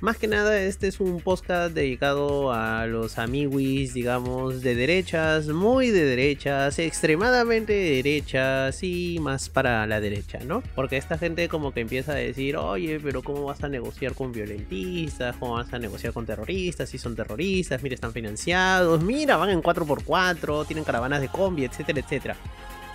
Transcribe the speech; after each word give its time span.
Más 0.00 0.16
que 0.16 0.28
nada, 0.28 0.62
este 0.62 0.86
es 0.86 1.00
un 1.00 1.20
podcast 1.20 1.74
dedicado 1.74 2.52
a 2.52 2.86
los 2.86 3.18
amiguis, 3.18 3.94
digamos, 3.94 4.62
de 4.62 4.76
derechas, 4.76 5.48
muy 5.48 5.90
de 5.90 6.04
derechas, 6.04 6.78
extremadamente 6.78 7.72
de 7.72 7.96
derechas 7.96 8.84
y 8.84 9.18
más 9.20 9.48
para 9.48 9.84
la 9.88 10.00
derecha, 10.00 10.38
¿no? 10.46 10.62
Porque 10.76 10.98
esta 10.98 11.18
gente 11.18 11.48
como 11.48 11.74
que 11.74 11.80
empieza 11.80 12.12
a 12.12 12.14
decir, 12.14 12.56
oye, 12.56 13.00
pero 13.00 13.24
¿cómo 13.24 13.42
vas 13.42 13.64
a 13.64 13.68
negociar 13.68 14.14
con 14.14 14.30
violentistas? 14.30 15.34
¿Cómo 15.34 15.54
vas 15.54 15.72
a 15.72 15.80
negociar 15.80 16.12
con 16.12 16.24
terroristas? 16.24 16.88
Si 16.88 16.98
son 16.98 17.16
terroristas, 17.16 17.82
mira, 17.82 17.96
están 17.96 18.12
financiados, 18.12 19.02
mira, 19.02 19.36
van 19.36 19.50
en 19.50 19.60
4x4, 19.60 20.64
tienen 20.68 20.84
caravanas 20.84 21.20
de 21.20 21.28
combi, 21.28 21.64
etcétera, 21.64 21.98
etcétera. 21.98 22.36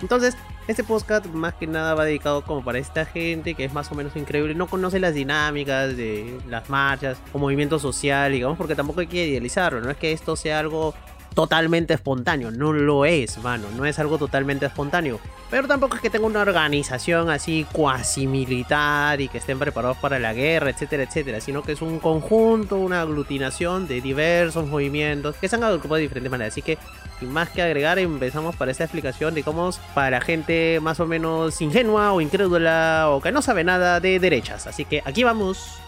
Entonces, 0.00 0.36
este 0.66 0.82
podcast 0.82 1.26
más 1.26 1.54
que 1.54 1.66
nada 1.66 1.94
va 1.94 2.04
dedicado 2.04 2.42
como 2.42 2.64
para 2.64 2.78
esta 2.78 3.04
gente 3.04 3.54
que 3.54 3.64
es 3.64 3.72
más 3.72 3.90
o 3.92 3.94
menos 3.94 4.16
increíble, 4.16 4.54
no 4.54 4.66
conoce 4.66 4.98
las 4.98 5.14
dinámicas 5.14 5.96
de 5.96 6.38
las 6.48 6.70
marchas 6.70 7.18
o 7.32 7.38
movimiento 7.38 7.78
social, 7.78 8.32
digamos, 8.32 8.56
porque 8.56 8.74
tampoco 8.74 9.00
hay 9.00 9.06
que 9.06 9.26
idealizarlo, 9.26 9.80
no 9.80 9.90
es 9.90 9.96
que 9.96 10.12
esto 10.12 10.36
sea 10.36 10.58
algo 10.58 10.94
totalmente 11.34 11.94
espontáneo, 11.94 12.50
no 12.50 12.72
lo 12.72 13.04
es, 13.04 13.38
mano, 13.38 13.66
no 13.76 13.84
es 13.84 13.98
algo 13.98 14.18
totalmente 14.18 14.66
espontáneo. 14.66 15.20
Pero 15.50 15.68
tampoco 15.68 15.96
es 15.96 16.02
que 16.02 16.10
tenga 16.10 16.26
una 16.26 16.40
organización 16.40 17.30
así 17.30 17.66
cuasi 17.70 18.26
militar 18.26 19.20
y 19.20 19.28
que 19.28 19.38
estén 19.38 19.58
preparados 19.58 19.98
para 19.98 20.18
la 20.18 20.32
guerra, 20.32 20.70
etcétera, 20.70 21.04
etcétera, 21.04 21.40
sino 21.40 21.62
que 21.62 21.72
es 21.72 21.82
un 21.82 22.00
conjunto, 22.00 22.78
una 22.78 23.02
aglutinación 23.02 23.86
de 23.86 24.00
diversos 24.00 24.66
movimientos 24.66 25.36
que 25.36 25.48
se 25.48 25.56
han 25.56 25.64
agrupado 25.64 25.96
de 25.96 26.02
diferentes 26.02 26.30
maneras. 26.30 26.52
Así 26.52 26.62
que 26.62 26.78
sin 27.20 27.32
más 27.32 27.48
que 27.50 27.62
agregar, 27.62 27.98
empezamos 27.98 28.56
para 28.56 28.72
esta 28.72 28.84
explicación 28.84 29.34
cómo 29.44 29.70
para 29.94 30.20
gente 30.20 30.80
más 30.80 31.00
o 31.00 31.06
menos 31.06 31.60
ingenua 31.60 32.12
o 32.12 32.20
incrédula 32.20 33.06
o 33.10 33.20
que 33.20 33.32
no 33.32 33.42
sabe 33.42 33.64
nada 33.64 34.00
de 34.00 34.18
derechas. 34.18 34.66
Así 34.66 34.84
que 34.84 35.02
aquí 35.04 35.24
vamos. 35.24 35.83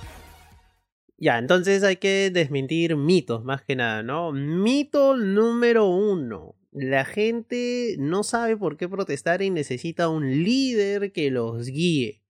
Ya, 1.18 1.38
entonces 1.38 1.82
hay 1.82 1.96
que 1.96 2.30
desmentir 2.30 2.96
mitos 2.96 3.42
más 3.42 3.62
que 3.62 3.74
nada, 3.74 4.02
¿no? 4.02 4.32
Mito 4.32 5.16
número 5.16 5.86
uno. 5.86 6.56
La 6.72 7.06
gente 7.06 7.96
no 7.98 8.22
sabe 8.22 8.56
por 8.56 8.76
qué 8.76 8.86
protestar 8.86 9.40
y 9.40 9.50
necesita 9.50 10.10
un 10.10 10.30
líder 10.44 11.12
que 11.12 11.30
los 11.30 11.68
guíe. 11.68 12.22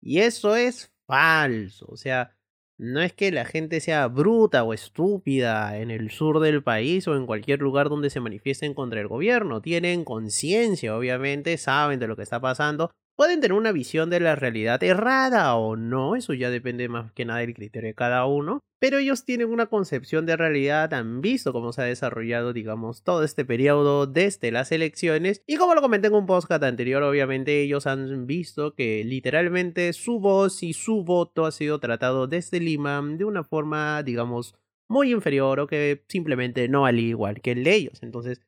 Y 0.00 0.20
eso 0.20 0.56
es 0.56 0.90
falso. 1.06 1.86
O 1.90 1.98
sea, 1.98 2.34
no 2.78 3.02
es 3.02 3.12
que 3.12 3.30
la 3.30 3.44
gente 3.44 3.78
sea 3.80 4.06
bruta 4.08 4.64
o 4.64 4.72
estúpida 4.72 5.76
en 5.76 5.90
el 5.90 6.10
sur 6.10 6.40
del 6.40 6.62
país 6.62 7.06
o 7.08 7.16
en 7.16 7.26
cualquier 7.26 7.60
lugar 7.60 7.90
donde 7.90 8.08
se 8.08 8.20
manifiesten 8.20 8.72
contra 8.72 9.02
el 9.02 9.08
gobierno. 9.08 9.60
Tienen 9.60 10.02
conciencia, 10.04 10.96
obviamente, 10.96 11.58
saben 11.58 12.00
de 12.00 12.08
lo 12.08 12.16
que 12.16 12.22
está 12.22 12.40
pasando. 12.40 12.90
Pueden 13.20 13.42
tener 13.42 13.52
una 13.52 13.70
visión 13.70 14.08
de 14.08 14.18
la 14.18 14.34
realidad 14.34 14.82
errada 14.82 15.54
o 15.54 15.76
no, 15.76 16.16
eso 16.16 16.32
ya 16.32 16.48
depende 16.48 16.88
más 16.88 17.12
que 17.12 17.26
nada 17.26 17.40
del 17.40 17.52
criterio 17.52 17.88
de 17.88 17.94
cada 17.94 18.24
uno. 18.24 18.60
Pero 18.78 18.96
ellos 18.96 19.26
tienen 19.26 19.50
una 19.50 19.66
concepción 19.66 20.24
de 20.24 20.38
realidad, 20.38 20.94
han 20.94 21.20
visto 21.20 21.52
cómo 21.52 21.74
se 21.74 21.82
ha 21.82 21.84
desarrollado, 21.84 22.54
digamos, 22.54 23.02
todo 23.02 23.22
este 23.22 23.44
periodo 23.44 24.06
desde 24.06 24.50
las 24.50 24.72
elecciones. 24.72 25.42
Y 25.46 25.58
como 25.58 25.74
lo 25.74 25.82
comenté 25.82 26.06
en 26.06 26.14
un 26.14 26.24
podcast 26.24 26.64
anterior, 26.64 27.02
obviamente 27.02 27.60
ellos 27.60 27.86
han 27.86 28.26
visto 28.26 28.74
que 28.74 29.04
literalmente 29.04 29.92
su 29.92 30.18
voz 30.18 30.62
y 30.62 30.72
su 30.72 31.04
voto 31.04 31.44
ha 31.44 31.52
sido 31.52 31.78
tratado 31.78 32.26
desde 32.26 32.58
Lima 32.58 33.02
de 33.02 33.26
una 33.26 33.44
forma, 33.44 34.02
digamos, 34.02 34.54
muy 34.88 35.12
inferior 35.12 35.60
o 35.60 35.66
que 35.66 36.06
simplemente 36.08 36.68
no 36.68 36.86
al 36.86 36.98
igual 36.98 37.42
que 37.42 37.52
el 37.52 37.64
de 37.64 37.74
ellos. 37.74 38.02
Entonces, 38.02 38.40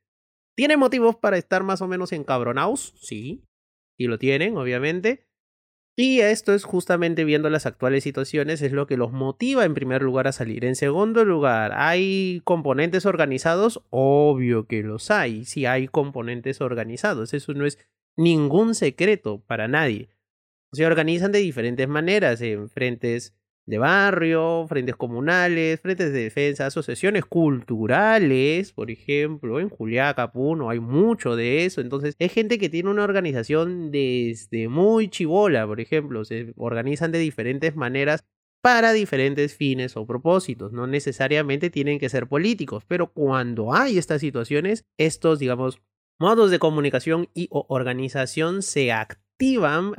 ¿tienen 0.57 0.79
motivos 0.79 1.17
para 1.17 1.37
estar 1.37 1.63
más 1.63 1.83
o 1.83 1.89
menos 1.89 2.11
encabronados? 2.13 2.95
Sí, 2.97 3.45
y 3.99 4.07
lo 4.07 4.19
tienen, 4.19 4.57
obviamente. 4.57 5.27
Y 5.95 6.21
esto 6.21 6.55
es 6.55 6.65
justamente 6.65 7.25
viendo 7.25 7.51
las 7.51 7.67
actuales 7.67 8.03
situaciones, 8.03 8.63
es 8.63 8.73
lo 8.73 8.87
que 8.87 8.97
los 8.97 9.13
motiva 9.13 9.65
en 9.65 9.75
primer 9.75 10.03
lugar 10.03 10.27
a 10.27 10.33
salir. 10.33 10.65
En 10.65 10.75
segundo 10.75 11.25
lugar, 11.25 11.73
¿hay 11.75 12.41
componentes 12.45 13.05
organizados? 13.05 13.83
Obvio 13.91 14.67
que 14.67 14.83
los 14.83 15.11
hay, 15.11 15.45
sí 15.45 15.67
hay 15.67 15.89
componentes 15.89 16.63
organizados, 16.63 17.35
eso 17.35 17.53
no 17.53 17.67
es 17.67 17.79
ningún 18.17 18.75
secreto 18.75 19.43
para 19.47 19.69
nadie. 19.69 20.09
Se 20.73 20.87
organizan 20.87 21.33
de 21.33 21.41
diferentes 21.41 21.87
maneras, 21.87 22.41
en 22.41 22.71
frentes 22.71 23.35
de 23.73 23.79
barrio, 23.79 24.67
frentes 24.69 24.97
comunales, 24.97 25.81
frentes 25.81 26.13
de 26.13 26.25
defensa, 26.25 26.67
asociaciones 26.67 27.25
culturales, 27.25 28.71
por 28.75 28.91
ejemplo, 28.91 29.61
en 29.61 29.71
Juliaca, 29.71 30.31
Puno, 30.31 30.69
hay 30.69 30.79
mucho 30.79 31.37
de 31.37 31.65
eso. 31.65 31.81
Entonces, 31.81 32.15
es 32.19 32.31
gente 32.31 32.59
que 32.59 32.69
tiene 32.69 32.91
una 32.91 33.03
organización 33.03 33.91
desde 33.91 34.69
muy 34.69 35.09
chivola, 35.09 35.67
por 35.67 35.81
ejemplo, 35.81 36.23
se 36.27 36.53
organizan 36.59 37.13
de 37.13 37.19
diferentes 37.21 37.75
maneras 37.75 38.25
para 38.61 38.93
diferentes 38.93 39.57
fines 39.57 39.97
o 39.97 40.07
propósitos. 40.07 40.73
No 40.73 40.87
necesariamente 40.87 41.71
tienen 41.71 41.99
que 41.99 42.11
ser 42.11 42.29
políticos, 42.29 42.85
pero 42.87 43.11
cuando 43.11 43.73
hay 43.73 43.97
estas 43.97 44.21
situaciones, 44.21 44.85
estos, 44.99 45.39
digamos, 45.39 45.81
modos 46.21 46.51
de 46.51 46.59
comunicación 46.59 47.31
y 47.33 47.49
organización 47.51 48.61
se 48.61 48.93
activan 48.93 49.22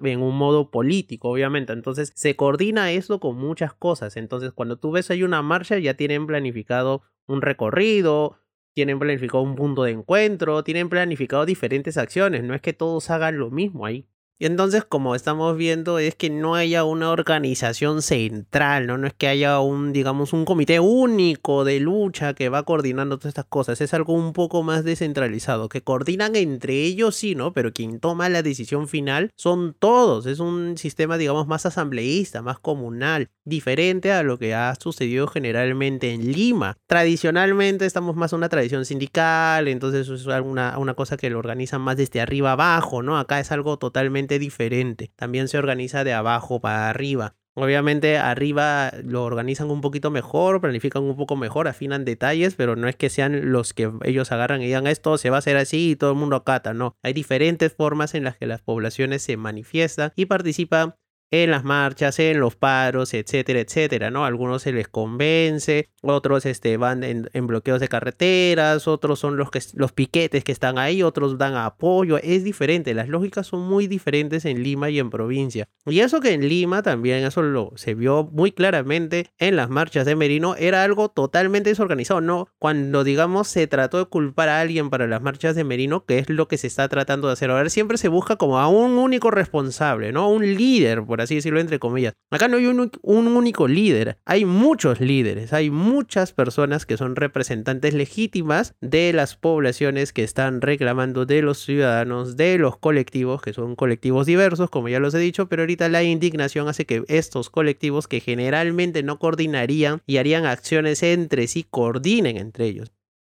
en 0.03 0.21
un 0.21 0.37
modo 0.37 0.71
político, 0.71 1.29
obviamente. 1.29 1.73
Entonces 1.73 2.13
se 2.15 2.35
coordina 2.35 2.91
eso 2.91 3.19
con 3.19 3.37
muchas 3.37 3.73
cosas. 3.73 4.15
Entonces 4.15 4.53
cuando 4.53 4.77
tú 4.77 4.91
ves 4.91 5.11
hay 5.11 5.23
una 5.23 5.41
marcha 5.41 5.77
ya 5.79 5.95
tienen 5.95 6.27
planificado 6.27 7.01
un 7.27 7.41
recorrido, 7.41 8.37
tienen 8.73 8.99
planificado 8.99 9.43
un 9.43 9.55
punto 9.55 9.83
de 9.83 9.91
encuentro, 9.91 10.63
tienen 10.63 10.89
planificado 10.89 11.45
diferentes 11.45 11.97
acciones. 11.97 12.43
No 12.43 12.53
es 12.53 12.61
que 12.61 12.73
todos 12.73 13.09
hagan 13.09 13.37
lo 13.37 13.51
mismo 13.51 13.85
ahí. 13.85 14.07
Y 14.43 14.45
entonces, 14.45 14.83
como 14.83 15.15
estamos 15.15 15.55
viendo, 15.55 15.99
es 15.99 16.15
que 16.15 16.29
no 16.29 16.55
haya 16.55 16.83
una 16.83 17.11
organización 17.11 18.01
central, 18.01 18.87
¿no? 18.87 18.97
No 18.97 19.07
es 19.07 19.13
que 19.13 19.29
haya 19.29 19.61
un, 19.61 19.93
digamos, 19.93 20.33
un 20.33 20.43
comité 20.43 20.81
único 20.81 21.63
de 21.63 21.79
lucha 21.79 22.33
que 22.33 22.49
va 22.49 22.63
coordinando 22.63 23.17
todas 23.19 23.29
estas 23.29 23.45
cosas. 23.45 23.79
Es 23.79 23.93
algo 23.93 24.11
un 24.11 24.33
poco 24.33 24.61
más 24.61 24.83
descentralizado, 24.83 25.69
que 25.69 25.81
coordinan 25.81 26.35
entre 26.35 26.73
ellos, 26.83 27.15
sí, 27.15 27.35
¿no? 27.35 27.53
Pero 27.53 27.71
quien 27.71 28.01
toma 28.01 28.27
la 28.27 28.43
decisión 28.43 28.89
final 28.89 29.31
son 29.37 29.77
todos. 29.79 30.25
Es 30.25 30.39
un 30.39 30.77
sistema, 30.77 31.17
digamos, 31.17 31.47
más 31.47 31.65
asambleísta, 31.65 32.41
más 32.41 32.59
comunal, 32.59 33.29
diferente 33.45 34.11
a 34.11 34.23
lo 34.23 34.37
que 34.37 34.53
ha 34.53 34.73
sucedido 34.75 35.27
generalmente 35.27 36.13
en 36.13 36.31
Lima. 36.31 36.77
Tradicionalmente 36.87 37.85
estamos 37.85 38.15
más 38.15 38.33
en 38.33 38.37
una 38.37 38.49
tradición 38.49 38.85
sindical, 38.85 39.67
entonces 39.67 40.07
es 40.09 40.25
una, 40.25 40.77
una 40.77 40.93
cosa 40.93 41.17
que 41.17 41.29
lo 41.29 41.39
organizan 41.39 41.81
más 41.81 41.97
desde 41.97 42.21
arriba 42.21 42.53
abajo, 42.53 43.03
¿no? 43.03 43.17
Acá 43.17 43.39
es 43.39 43.51
algo 43.51 43.77
totalmente 43.77 44.39
diferente. 44.39 45.11
También 45.15 45.47
se 45.47 45.57
organiza 45.57 46.03
de 46.03 46.13
abajo 46.13 46.61
para 46.61 46.89
arriba. 46.89 47.35
Obviamente 47.55 48.17
arriba 48.17 48.91
lo 49.03 49.23
organizan 49.23 49.69
un 49.69 49.81
poquito 49.81 50.09
mejor, 50.09 50.59
planifican 50.59 51.03
un 51.03 51.15
poco 51.15 51.35
mejor, 51.35 51.67
afinan 51.67 52.03
detalles, 52.03 52.55
pero 52.55 52.75
no 52.75 52.87
es 52.87 52.95
que 52.95 53.11
sean 53.11 53.51
los 53.51 53.73
que 53.73 53.91
ellos 54.03 54.31
agarran 54.31 54.63
y 54.63 54.65
digan 54.65 54.87
esto 54.87 55.19
se 55.19 55.29
va 55.29 55.35
a 55.35 55.39
hacer 55.39 55.57
así 55.57 55.91
y 55.91 55.95
todo 55.95 56.13
el 56.13 56.17
mundo 56.17 56.35
acata, 56.35 56.73
no. 56.73 56.97
Hay 57.03 57.13
diferentes 57.13 57.71
formas 57.71 58.15
en 58.15 58.23
las 58.23 58.37
que 58.37 58.47
las 58.47 58.63
poblaciones 58.63 59.21
se 59.21 59.37
manifiestan 59.37 60.11
y 60.15 60.25
participan 60.25 60.95
en 61.33 61.49
las 61.49 61.63
marchas, 61.63 62.19
en 62.19 62.39
los 62.39 62.55
paros, 62.55 63.15
etcétera, 63.15 63.59
etcétera, 63.59 64.11
¿no? 64.11 64.23
Algunos 64.23 64.61
se 64.61 64.71
les 64.71 64.87
convence, 64.87 65.89
otros 66.03 66.45
este, 66.45 66.77
van 66.77 67.03
en, 67.03 67.47
bloqueos 67.47 67.79
de 67.79 67.87
carreteras, 67.87 68.87
otros 68.87 69.17
son 69.17 69.35
los, 69.35 69.49
que, 69.49 69.59
los 69.73 69.91
piquetes 69.91 70.43
que 70.43 70.51
están 70.51 70.77
ahí, 70.77 71.01
otros 71.01 71.39
dan 71.39 71.55
apoyo, 71.55 72.19
es 72.19 72.43
diferente, 72.43 72.93
las 72.93 73.09
lógicas 73.09 73.47
son 73.47 73.61
muy 73.61 73.87
diferentes 73.87 74.45
en 74.45 74.61
Lima 74.61 74.91
y 74.91 74.99
en 74.99 75.09
provincia. 75.09 75.67
Y 75.87 76.01
eso 76.01 76.21
que 76.21 76.33
en 76.33 76.47
Lima 76.47 76.83
también, 76.83 77.23
eso 77.23 77.41
lo, 77.41 77.71
se 77.77 77.95
vio 77.95 78.29
muy 78.31 78.51
claramente 78.51 79.31
en 79.39 79.55
las 79.55 79.71
marchas 79.71 80.05
de 80.05 80.15
Merino, 80.15 80.53
era 80.55 80.83
algo 80.83 81.09
totalmente 81.09 81.71
desorganizado, 81.71 82.21
¿no? 82.21 82.47
Cuando, 82.59 83.03
digamos, 83.03 83.47
se 83.47 83.65
trató 83.65 83.97
de 83.97 84.05
culpar 84.05 84.49
a 84.49 84.61
alguien 84.61 84.91
para 84.91 85.07
las 85.07 85.23
marchas 85.23 85.55
de 85.55 85.63
Merino, 85.63 86.05
que 86.05 86.19
es 86.19 86.29
lo 86.29 86.47
que 86.47 86.59
se 86.59 86.67
está 86.67 86.87
tratando 86.89 87.25
de 87.25 87.33
hacer 87.33 87.49
ahora, 87.49 87.71
siempre 87.71 87.97
se 87.97 88.07
busca 88.07 88.35
como 88.35 88.59
a 88.59 88.67
un 88.67 88.99
único 88.99 89.31
responsable, 89.31 90.11
¿no? 90.11 90.29
Un 90.29 90.43
líder, 90.43 91.03
por 91.03 91.22
así 91.23 91.35
decirlo 91.35 91.59
entre 91.59 91.79
comillas. 91.79 92.13
Acá 92.31 92.47
no 92.47 92.57
hay 92.57 92.67
un, 92.67 92.91
único 93.01 93.67
líder, 93.67 94.17
hay 94.25 94.45
muchos 94.45 94.99
líderes, 94.99 95.53
hay 95.53 95.69
muchas 95.69 96.33
personas 96.33 96.85
que 96.85 96.97
son 96.97 97.15
representantes 97.15 97.93
legítimas 97.93 98.75
de 98.81 99.13
las 99.13 99.35
poblaciones 99.35 100.13
que 100.13 100.23
están 100.23 100.61
reclamando 100.61 101.25
de 101.25 101.41
los 101.41 101.59
ciudadanos, 101.59 102.37
de 102.37 102.57
los 102.57 102.77
colectivos, 102.77 103.41
que 103.41 103.53
son 103.53 103.75
colectivos 103.75 104.25
diversos, 104.25 104.69
como 104.69 104.89
ya 104.89 104.99
los 104.99 105.13
he 105.13 105.19
dicho, 105.19 105.47
pero 105.47 105.63
ahorita 105.63 105.89
la 105.89 106.03
indignación 106.03 106.67
hace 106.67 106.85
que 106.85 107.03
estos 107.07 107.49
colectivos 107.49 108.07
que 108.07 108.19
generalmente 108.19 109.03
no 109.03 109.19
coordinarían 109.19 110.01
y 110.05 110.17
harían 110.17 110.45
acciones 110.45 111.03
entre 111.03 111.47
sí, 111.47 111.65
coordinen 111.69 112.37
entre 112.37 112.65
ellos. 112.65 112.91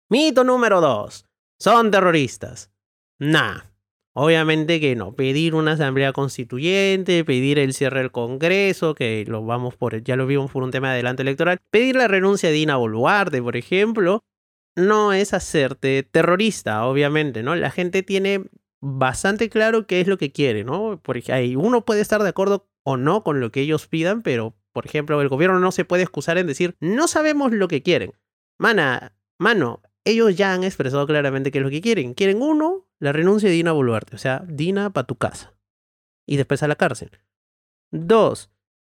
Mito 0.09 0.45
número 0.45 0.81
2. 0.81 1.27
Son 1.59 1.91
terroristas. 1.91 2.71
Nah. 3.19 3.74
Obviamente 4.17 4.79
que 4.81 4.95
no, 4.95 5.17
pedir 5.17 5.57
una 5.57 5.73
asamblea 5.73 6.13
constituyente, 6.13 7.25
pedir 7.25 7.59
el 7.59 7.75
cierre 7.75 7.99
del 7.99 8.13
Congreso, 8.13 8.95
que 8.95 9.25
lo 9.27 9.45
vamos 9.45 9.77
por, 9.77 10.01
ya 10.05 10.15
lo 10.15 10.27
vimos 10.29 10.53
por 10.53 10.63
un 10.63 10.71
tema 10.71 10.89
de 10.89 10.95
adelanto 10.95 11.23
electoral, 11.23 11.59
pedir 11.71 11.97
la 11.97 12.07
renuncia 12.07 12.49
de 12.49 12.55
Dina 12.55 12.77
Boluarte, 12.77 13.43
por 13.43 13.57
ejemplo, 13.57 14.23
no 14.77 15.13
es 15.13 15.35
hacerte 15.35 16.05
terrorista, 16.05 16.87
obviamente, 16.87 17.43
¿no? 17.43 17.57
La 17.57 17.73
gente 17.73 18.05
tiene 18.05 18.45
bastante 18.81 19.49
claro 19.49 19.87
qué 19.89 20.01
es 20.01 20.07
lo 20.07 20.17
que 20.17 20.31
quiere, 20.31 20.63
¿no? 20.63 21.01
Porque 21.03 21.33
ahí 21.33 21.57
uno 21.57 21.85
puede 21.85 22.01
estar 22.01 22.23
de 22.23 22.29
acuerdo 22.29 22.69
o 22.85 22.97
no 22.97 23.25
con 23.25 23.41
lo 23.41 23.51
que 23.51 23.63
ellos 23.63 23.89
pidan, 23.89 24.23
pero, 24.23 24.55
por 24.73 24.87
ejemplo, 24.87 25.21
el 25.23 25.29
gobierno 25.29 25.59
no 25.59 25.73
se 25.73 25.85
puede 25.85 26.03
excusar 26.05 26.39
en 26.39 26.47
decir, 26.47 26.77
no 26.79 27.09
sabemos 27.09 27.53
lo 27.53 27.67
que 27.67 27.83
quieren. 27.83 28.13
Mana, 28.59 29.17
mano, 29.41 29.83
ellos 30.05 30.37
ya 30.37 30.53
han 30.53 30.65
expresado 30.65 31.07
claramente 31.07 31.51
qué 31.51 31.59
es 31.59 31.65
lo 31.65 31.71
que 31.71 31.81
quieren. 31.81 32.15
Quieren 32.15 32.43
uno, 32.43 32.87
la 33.05 33.13
renuncia 33.13 33.51
de 33.51 33.55
Dina 33.55 33.73
Boluarte, 33.73 34.17
o 34.17 34.19
sea, 34.19 34.43
Dina 34.49 34.91
para 34.91 35.07
tu 35.07 35.17
casa. 35.17 35.53
Y 36.27 36.37
después 36.37 36.63
a 36.63 36.69
la 36.69 36.77
cárcel. 36.77 37.11
Dos, 37.91 38.51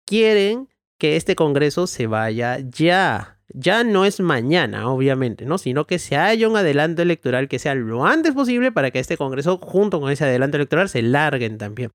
quieren 0.06 0.69
que 1.00 1.16
este 1.16 1.36
Congreso 1.36 1.88
se 1.88 2.06
vaya 2.06 2.60
ya. 2.60 3.40
Ya 3.50 3.84
no 3.84 4.06
es 4.06 4.19
mañana, 4.19 4.90
obviamente, 4.90 5.46
¿no? 5.46 5.57
Sino 5.57 5.88
que 5.88 5.98
se 5.98 6.18
haya 6.18 6.48
un 6.48 6.56
adelanto 6.56 7.02
electoral 7.02 7.48
que 7.48 7.57
sea 7.57 7.74
lo 7.74 8.06
antes 8.06 8.34
posible 8.34 8.72
para 8.72 8.92
que 8.92 9.00
este 9.00 9.18
Congreso, 9.18 9.57
junto 9.57 10.00
con 10.00 10.12
ese 10.12 10.25
adelanto 10.25 10.58
electoral, 10.58 10.88
se 10.88 11.01
larguen 11.01 11.58
también. 11.58 11.90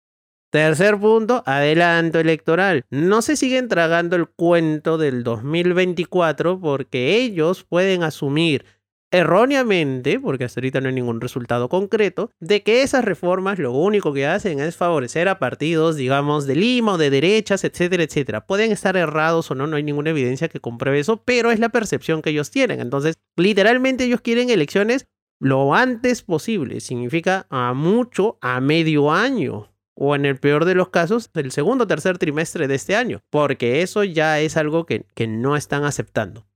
Tercer 0.50 0.98
punto, 0.98 1.44
adelanto 1.46 2.18
electoral. 2.18 2.84
No 2.90 3.22
se 3.22 3.36
siguen 3.36 3.68
tragando 3.68 4.16
el 4.16 4.26
cuento 4.26 4.98
del 4.98 5.22
2024 5.22 6.58
porque 6.60 7.16
ellos 7.18 7.62
pueden 7.62 8.02
asumir 8.02 8.64
erróneamente, 9.10 10.20
porque 10.20 10.44
hasta 10.44 10.60
ahorita 10.60 10.80
no 10.80 10.88
hay 10.88 10.94
ningún 10.94 11.20
resultado 11.20 11.68
concreto, 11.68 12.30
de 12.40 12.62
que 12.62 12.82
esas 12.82 13.04
reformas 13.04 13.58
lo 13.58 13.72
único 13.72 14.12
que 14.12 14.26
hacen 14.26 14.60
es 14.60 14.76
favorecer 14.76 15.28
a 15.28 15.38
partidos, 15.38 15.96
digamos, 15.96 16.46
de 16.46 16.56
Lima 16.56 16.92
o 16.92 16.98
de 16.98 17.10
derechas, 17.10 17.64
etcétera, 17.64 18.02
etcétera. 18.02 18.46
Pueden 18.46 18.72
estar 18.72 18.96
errados 18.96 19.50
o 19.50 19.54
no, 19.54 19.66
no 19.66 19.76
hay 19.76 19.82
ninguna 19.82 20.10
evidencia 20.10 20.48
que 20.48 20.60
compruebe 20.60 21.00
eso, 21.00 21.22
pero 21.24 21.50
es 21.50 21.58
la 21.58 21.70
percepción 21.70 22.22
que 22.22 22.30
ellos 22.30 22.50
tienen. 22.50 22.80
Entonces, 22.80 23.18
literalmente 23.36 24.04
ellos 24.04 24.20
quieren 24.20 24.50
elecciones 24.50 25.06
lo 25.40 25.74
antes 25.74 26.22
posible. 26.22 26.80
Significa 26.80 27.46
a 27.50 27.72
mucho, 27.74 28.38
a 28.40 28.60
medio 28.60 29.10
año 29.10 29.70
o 29.94 30.14
en 30.14 30.24
el 30.24 30.38
peor 30.38 30.64
de 30.64 30.74
los 30.74 30.88
casos, 30.88 31.30
el 31.34 31.50
segundo 31.50 31.84
o 31.84 31.86
tercer 31.86 32.16
trimestre 32.16 32.68
de 32.68 32.74
este 32.74 32.96
año, 32.96 33.20
porque 33.28 33.82
eso 33.82 34.02
ya 34.02 34.40
es 34.40 34.56
algo 34.56 34.86
que, 34.86 35.04
que 35.14 35.26
no 35.26 35.56
están 35.56 35.84
aceptando. 35.84 36.46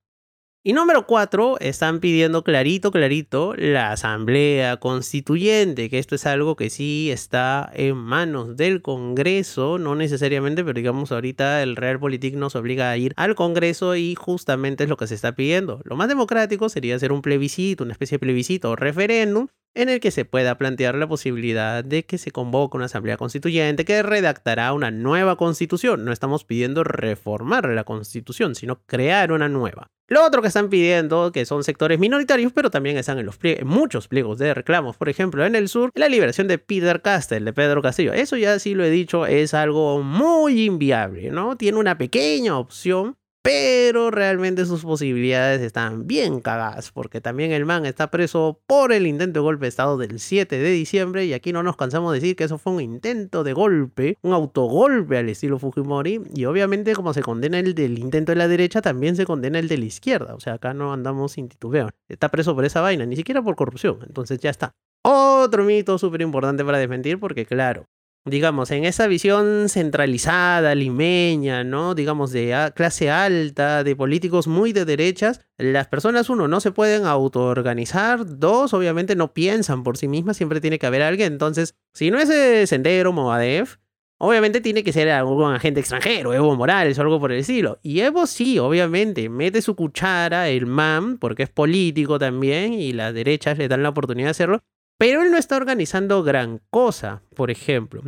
Y 0.67 0.73
número 0.73 1.07
cuatro, 1.07 1.59
están 1.61 2.01
pidiendo 2.01 2.43
clarito, 2.43 2.91
clarito 2.91 3.53
la 3.55 3.93
asamblea 3.93 4.79
constituyente, 4.79 5.91
que 5.91 5.99
esto 5.99 6.15
es 6.15 6.25
algo 6.25 6.57
que 6.57 6.71
sí 6.71 7.11
está 7.11 7.71
en 7.75 7.99
manos 7.99 8.57
del 8.57 8.81
Congreso, 8.81 9.77
no 9.77 9.95
necesariamente, 9.95 10.65
pero 10.65 10.73
digamos 10.73 11.13
ahorita 11.13 11.63
el 11.63 11.77
Realpolitik 11.77 12.37
nos 12.37 12.57
obliga 12.57 12.91
a 12.91 12.97
ir 12.97 13.13
al 13.17 13.35
Congreso 13.35 13.95
y 13.95 14.15
justamente 14.15 14.85
es 14.85 14.89
lo 14.89 14.97
que 14.97 15.07
se 15.07 15.17
está 15.17 15.33
pidiendo. 15.35 15.83
Lo 15.85 15.97
más 15.97 16.09
democrático 16.09 16.71
sería 16.71 16.97
hacer 16.97 17.13
un 17.13 17.21
plebiscito, 17.21 17.85
una 17.85 17.93
especie 17.93 18.15
de 18.17 18.21
plebiscito 18.21 18.71
o 18.71 18.77
referéndum, 18.77 19.49
en 19.75 19.89
el 19.89 20.01
que 20.01 20.11
se 20.11 20.25
pueda 20.25 20.57
plantear 20.57 20.95
la 20.95 21.09
posibilidad 21.09 21.85
de 21.85 22.05
que 22.05 22.19
se 22.19 22.31
convoque 22.31 22.77
una 22.77 22.87
asamblea 22.87 23.17
constituyente 23.17 23.85
que 23.85 24.03
redactará 24.03 24.73
una 24.73 24.91
nueva 24.91 25.37
constitución. 25.37 26.05
No 26.05 26.13
estamos 26.13 26.45
pidiendo 26.45 26.85
reformar 26.85 27.69
la 27.69 27.85
constitución, 27.85 28.55
sino 28.55 28.83
crear 28.87 29.33
una 29.33 29.49
nueva. 29.49 29.91
Lo 30.07 30.23
otro 30.23 30.43
que 30.43 30.49
están 30.49 30.69
pidiendo, 30.69 31.33
que 31.33 31.47
son 31.47 31.65
sectores 31.65 31.99
minoritarios, 31.99 32.53
pero 32.53 32.71
también 32.71 32.99
están 32.99 33.19
en, 33.19 33.27
los 33.27 33.39
muchos 33.65 34.07
pliegos 34.07 34.39
de 34.39 34.53
reclamos, 34.53 34.97
por 34.97 35.09
ejemplo, 35.09 35.47
en 35.47 35.55
el 35.55 35.69
sur, 35.69 35.91
la 35.95 36.09
liberación 36.09 36.47
de 36.47 36.59
Peter 36.59 37.01
Castell, 37.01 37.45
de 37.45 37.53
Pedro 37.55 37.81
Castillo. 37.81 38.13
Eso 38.13 38.37
ya 38.37 38.59
sí 38.59 38.75
lo 38.75 38.85
he 38.85 38.91
dicho, 38.91 39.25
es 39.25 39.55
algo 39.55 40.03
muy 40.03 40.65
inviable, 40.65 41.31
¿no? 41.31 41.57
Tiene 41.57 41.79
una 41.79 41.97
pequeña 41.97 42.59
opción 42.59 43.17
pero 43.45 44.11
realmente 44.11 44.65
sus 44.65 44.85
posibilidades 44.85 45.61
están 45.61 46.07
bien 46.07 46.41
cagadas, 46.41 46.91
porque 46.91 47.21
también 47.21 47.53
el 47.53 47.67
man 47.67 47.85
está 47.85 48.11
preso 48.11 48.63
por 48.67 48.91
el 48.91 49.07
intento 49.07 49.41
de 49.41 49.43
golpe 49.43 49.67
de 49.67 49.69
Estado 49.69 49.99
del 49.99 50.19
7 50.19 50.57
de 50.57 50.71
diciembre, 50.71 51.27
y 51.27 51.35
aquí 51.35 51.53
no 51.53 51.63
nos 51.63 51.77
cansamos 51.77 52.11
de 52.11 52.21
decir 52.21 52.37
que 52.37 52.45
eso 52.45 52.57
fue 52.57 52.73
un 52.73 52.81
intento 52.81 53.45
de 53.45 53.53
golpe, 53.53 54.17
un 54.23 54.33
autogolpe 54.33 55.19
al 55.19 55.29
estilo 55.29 55.59
Fujimori, 55.59 56.23
y 56.35 56.47
obviamente 56.47 56.95
como 56.95 57.13
se 57.13 57.21
condena 57.21 57.59
el 57.59 57.75
del 57.75 57.99
intento 57.99 58.33
de 58.33 58.37
la 58.37 58.49
derecha, 58.49 58.81
también 58.81 59.15
se 59.15 59.27
condena 59.27 59.59
el 59.59 59.69
de 59.69 59.77
la 59.77 59.85
izquierda, 59.85 60.35
o 60.35 60.41
sea, 60.41 60.55
acá 60.55 60.73
no 60.73 60.95
andamos 60.95 61.33
sin 61.33 61.51
titubeo, 61.51 61.91
está 62.09 62.31
preso 62.31 62.55
por 62.55 62.65
esa 62.65 62.81
vaina, 62.81 63.05
ni 63.05 63.15
siquiera 63.15 63.43
por 63.43 63.57
corrupción, 63.57 63.99
entonces 64.07 64.39
ya 64.41 64.49
está. 64.49 64.73
Otro 65.07 65.65
mito 65.65 65.99
súper 65.99 66.23
importante 66.23 66.65
para 66.65 66.79
desmentir, 66.79 67.21
porque 67.21 67.45
claro, 67.45 67.85
digamos, 68.25 68.71
en 68.71 68.85
esa 68.85 69.07
visión 69.07 69.69
centralizada, 69.69 70.75
limeña, 70.75 71.63
¿no? 71.65 71.95
Digamos, 71.95 72.33
de 72.33 72.73
clase 72.75 73.11
alta, 73.11 73.85
de 73.85 73.97
políticos 73.97 74.47
muy 74.47 74.73
de 74.73 74.85
derechas, 74.85 75.41
las 75.59 75.89
personas, 75.89 76.31
uno, 76.31 76.49
no 76.49 76.61
se 76.61 76.73
pueden 76.73 77.05
autoorganizar, 77.07 78.39
dos, 78.39 78.73
obviamente 78.73 79.15
no 79.17 79.35
piensan 79.35 79.83
por 79.83 79.97
sí 79.97 80.09
mismas, 80.09 80.37
siempre 80.37 80.61
tiene 80.61 80.79
que 80.79 80.87
haber 80.87 81.03
alguien, 81.03 81.33
entonces, 81.33 81.75
si 81.93 82.11
no 82.11 82.19
es 82.19 82.69
Sendero, 82.69 83.13
Movadef, 83.13 83.77
Obviamente 84.19 84.61
tiene 84.61 84.85
que 84.85 84.93
ser 84.93 85.11
algún 85.11 85.53
agente 85.53 85.81
extranjero, 85.81 86.33
Evo 86.33 86.55
Morales 86.55 86.99
o 86.99 87.03
algo 87.03 87.19
por 87.19 87.33
el 87.33 87.41
estilo. 87.41 87.79
Y 87.83 88.01
Evo 88.01 88.27
sí, 88.27 88.59
obviamente, 88.59 89.29
mete 89.29 89.61
su 89.61 89.75
cuchara, 89.75 90.49
el 90.49 90.67
MAM, 90.67 91.19
porque 91.19 91.43
es 91.43 91.51
político 91.51 92.19
también, 92.19 92.73
y 92.73 92.93
las 92.93 93.13
derechas 93.13 93.59
le 93.59 93.69
dan 93.69 93.83
la 93.83 93.89
oportunidad 93.91 94.29
de 94.29 94.31
hacerlo. 94.31 94.65
Pero 94.99 95.23
él 95.23 95.31
no 95.31 95.37
está 95.37 95.57
organizando 95.57 96.23
gran 96.23 96.61
cosa, 96.71 97.23
por 97.35 97.51
ejemplo. 97.51 98.03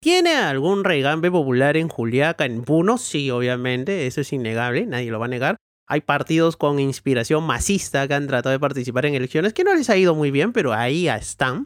¿Tiene 0.00 0.34
algún 0.34 0.84
regambe 0.84 1.30
popular 1.30 1.76
en 1.76 1.88
Juliaca, 1.88 2.46
en 2.46 2.62
Puno? 2.62 2.96
Sí, 2.96 3.30
obviamente, 3.30 4.06
eso 4.06 4.22
es 4.22 4.32
innegable, 4.32 4.86
nadie 4.86 5.10
lo 5.10 5.18
va 5.18 5.26
a 5.26 5.28
negar. 5.28 5.56
Hay 5.86 6.00
partidos 6.00 6.56
con 6.56 6.78
inspiración 6.78 7.44
masista 7.44 8.08
que 8.08 8.14
han 8.14 8.26
tratado 8.26 8.52
de 8.52 8.60
participar 8.60 9.06
en 9.06 9.14
elecciones 9.14 9.52
que 9.52 9.64
no 9.64 9.74
les 9.74 9.90
ha 9.90 9.96
ido 9.96 10.14
muy 10.14 10.30
bien, 10.30 10.52
pero 10.52 10.72
ahí 10.72 11.08
están, 11.08 11.64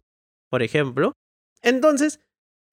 por 0.49 0.63
ejemplo. 0.63 1.13
Entonces, 1.61 2.19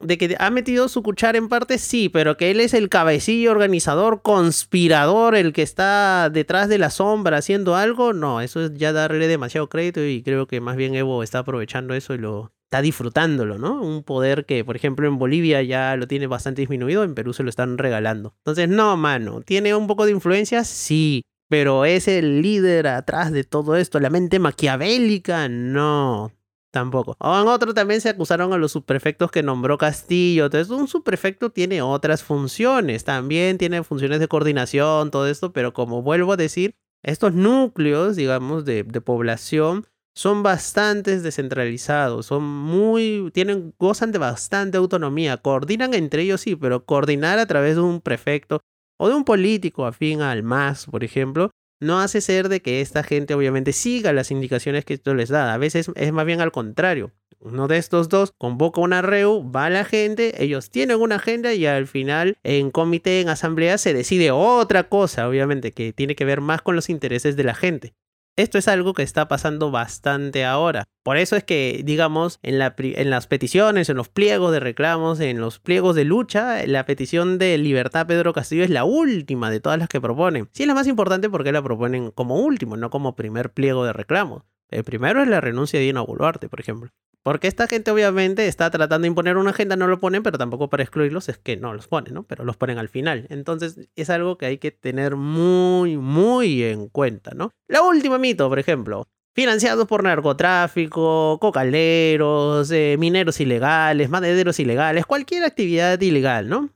de 0.03 0.19
que 0.19 0.37
ha 0.39 0.51
metido 0.51 0.89
su 0.89 1.03
cuchara 1.03 1.39
en 1.39 1.49
parte, 1.49 1.79
sí, 1.79 2.09
pero 2.09 2.37
que 2.37 2.51
él 2.51 2.61
es 2.61 2.75
el 2.75 2.89
cabecillo 2.89 3.51
organizador, 3.51 4.23
conspirador, 4.23 5.35
el 5.35 5.53
que 5.53 5.63
está 5.63 6.31
detrás 6.31 6.69
de 6.69 6.79
la 6.79 6.91
sombra 6.91 7.39
haciendo 7.39 7.77
algo, 7.77 8.13
no, 8.13 8.41
eso 8.41 8.65
es 8.65 8.75
ya 8.75 8.93
darle 8.93 9.29
demasiado 9.29 9.69
crédito 9.69 10.05
y 10.05 10.23
creo 10.23 10.47
que 10.47 10.61
más 10.61 10.77
bien 10.77 10.95
Evo 10.95 11.23
está 11.23 11.41
aprovechando 11.41 11.95
eso 11.95 12.15
y 12.15 12.19
lo 12.19 12.53
está 12.65 12.81
disfrutándolo, 12.81 13.59
¿no? 13.59 13.83
Un 13.83 14.03
poder 14.03 14.47
que, 14.47 14.65
por 14.65 14.77
ejemplo, 14.77 15.07
en 15.07 15.19
Bolivia 15.19 15.63
ya 15.63 15.95
lo 15.97 16.09
tiene 16.09 16.27
bastante 16.27 16.63
disminuido, 16.63 17.05
en 17.05 17.15
Perú 17.15 17.35
se 17.35 17.43
lo 17.43 17.51
están 17.51 17.77
regalando. 17.77 18.35
Entonces, 18.39 18.69
no, 18.69 18.97
mano, 18.97 19.43
¿tiene 19.43 19.75
un 19.75 19.87
poco 19.87 20.07
de 20.07 20.13
influencia? 20.13 20.65
Sí. 20.65 21.23
Pero 21.51 21.85
es 21.85 22.09
el 22.09 22.41
líder 22.41 22.87
atrás 22.87 23.31
de 23.31 23.45
todo 23.45 23.77
esto, 23.77 24.01
la 24.01 24.09
mente 24.09 24.39
maquiavélica, 24.39 25.51
no. 25.51 26.33
Tampoco. 26.73 27.17
O 27.21 27.41
en 27.41 27.47
otro 27.49 27.75
también 27.75 28.01
se 28.01 28.09
acusaron 28.09 28.53
a 28.53 28.57
los 28.57 28.73
subprefectos 28.73 29.31
que 29.31 29.43
nombró 29.43 29.77
Castillo. 29.77 30.47
Entonces, 30.47 30.71
un 30.71 30.89
subprefecto 30.89 31.51
tiene 31.51 31.83
otras 31.83 32.25
funciones. 32.25 33.05
También 33.05 33.59
tiene 33.59 33.85
funciones 33.85 34.21
de 34.21 34.27
coordinación, 34.27 35.11
todo 35.11 35.29
esto. 35.29 35.53
Pero 35.53 35.75
como 35.75 36.01
vuelvo 36.03 36.33
a 36.33 36.37
decir, 36.37 36.75
estos 37.03 37.35
núcleos, 37.35 38.17
digamos, 38.17 38.65
de, 38.65 38.85
de 38.85 39.01
población 39.03 39.87
son 40.15 40.43
bastante 40.43 41.21
descentralizados, 41.21 42.27
son 42.27 42.45
muy, 42.45 43.31
tienen, 43.33 43.75
gozan 43.79 44.13
de 44.13 44.19
bastante 44.19 44.77
autonomía, 44.77 45.39
coordinan 45.39 45.95
entre 45.95 46.23
ellos 46.23 46.43
sí, 46.43 46.55
pero 46.55 46.85
coordinar 46.85 47.39
a 47.39 47.47
través 47.47 47.77
de 47.77 47.81
un 47.81 48.01
prefecto 48.01 48.61
o 48.99 49.09
de 49.09 49.15
un 49.15 49.25
político 49.25 49.87
afín 49.87 50.21
al 50.21 50.43
MAS, 50.43 50.87
por 50.87 51.03
ejemplo, 51.03 51.51
no 51.83 52.01
hace 52.01 52.21
ser 52.21 52.49
de 52.49 52.63
que 52.63 52.81
esta 52.81 53.03
gente 53.03 53.35
obviamente 53.35 53.73
siga 53.73 54.13
las 54.13 54.31
indicaciones 54.31 54.85
que 54.85 54.95
esto 54.95 55.15
les 55.15 55.29
da. 55.29 55.53
A 55.53 55.59
veces 55.59 55.91
es 55.95 56.13
más 56.13 56.25
bien 56.25 56.41
al 56.41 56.53
contrario. 56.53 57.13
Uno 57.41 57.67
de 57.67 57.77
estos 57.77 58.09
dos 58.09 58.33
convoca 58.39 58.81
una 58.81 59.03
REU, 59.03 59.51
va 59.51 59.67
a 59.67 59.71
la 59.71 59.85
gente, 59.85 60.45
ellos 60.45 60.71
tienen 60.71 61.01
una 61.01 61.17
agenda 61.17 61.53
y 61.55 61.67
al 61.67 61.89
final 61.89 62.39
en 62.45 62.71
comité, 62.71 63.21
en 63.21 63.29
asamblea 63.29 63.79
se 63.79 63.93
decide 63.93 64.31
otra 64.31 64.85
cosa, 64.85 65.29
obviamente, 65.29 65.73
que 65.73 65.93
tiene 65.93 66.15
que 66.15 66.25
ver 66.25 66.41
más 66.41 66.63
con 66.63 66.77
los 66.77 66.89
intereses 66.89 67.35
de 67.35 67.43
la 67.43 67.55
gente. 67.55 67.95
Esto 68.35 68.57
es 68.57 68.67
algo 68.67 68.95
que 68.95 69.03
está 69.03 69.29
pasando 69.29 69.71
bastante 69.71 70.47
ahora. 70.47 70.85
Por 71.03 71.19
eso 71.19 71.37
es 71.37 71.45
que, 71.45 71.83
digamos, 71.85 72.39
en, 72.43 72.59
las 72.59 73.27
peticiones, 73.27 73.91
en 73.91 73.97
los 73.99 74.09
pliegos 74.09 74.53
de 74.53 74.61
reclamos, 74.61 75.21
en 75.21 75.39
los 75.39 75.59
pliegos 75.59 75.95
de 75.95 76.05
lucha, 76.05 76.67
la 76.67 76.87
petición 76.87 77.37
de 77.37 77.59
libertad 77.59 78.07
Pedro 78.07 78.33
Castillo 78.33 78.65
es 78.65 78.71
la 78.71 78.85
última 78.85 79.51
de 79.51 79.61
todas 79.61 79.79
las 79.79 79.89
que 79.89 80.01
proponen. 80.01 80.49
Sí 80.53 80.63
es 80.63 80.67
la 80.67 80.75
más 80.75 80.87
importante 80.87 81.29
porque 81.29 81.53
la 81.53 81.63
proponen 81.63 82.11
como 82.11 82.37
último, 82.37 82.79
no 82.79 82.89
como 82.89 83.17
primer 83.17 83.53
pliego 83.53 83.85
de 83.85 83.93
reclamos. 83.93 84.45
El 84.71 84.85
primero 84.85 85.23
es 85.23 85.29
la 85.29 85.43
renuncia 85.43 85.79
de 85.79 85.85
Dina 85.85 86.01
Boluarte, 86.01 86.49
por 86.49 86.61
ejemplo. 86.61 86.91
Porque 87.25 87.47
esta 87.47 87.69
gente 87.69 87.91
obviamente 87.93 88.49
está 88.49 88.69
tratando 88.71 89.03
de 89.05 89.09
imponer 89.09 89.37
una 89.37 89.51
agenda, 89.51 89.77
no 89.77 89.87
lo 89.87 90.01
ponen, 90.01 90.23
pero 90.25 90.39
tampoco 90.39 90.69
para 90.69 90.83
excluirlos 90.83 91.29
es 91.29 91.39
que 91.39 91.57
no 91.57 91.73
los 91.73 91.87
ponen, 91.87 92.15
¿no? 92.15 92.25
Pero 92.25 92.45
los 92.45 92.57
ponen 92.57 92.79
al 92.79 92.89
final. 92.89 93.27
Entonces 93.31 93.89
es 93.95 94.11
algo 94.11 94.39
que 94.39 94.47
hay 94.47 94.59
que 94.59 94.73
tener 94.73 95.15
muy, 95.17 95.97
muy 95.97 96.65
en 96.65 96.89
cuenta, 96.89 97.33
¿no? 97.35 97.51
La 97.69 97.83
última 97.83 98.19
mito, 98.19 98.49
por 98.49 98.59
ejemplo. 98.59 99.07
financiados 99.35 99.87
por 99.87 100.03
narcotráfico, 100.03 101.39
cocaleros, 101.41 102.71
eh, 102.71 102.97
mineros 102.99 103.41
ilegales, 103.41 104.11
madereros 104.11 104.59
ilegales, 104.61 105.07
cualquier 105.07 105.45
actividad 105.45 105.99
ilegal, 106.01 106.49
¿no? 106.49 106.71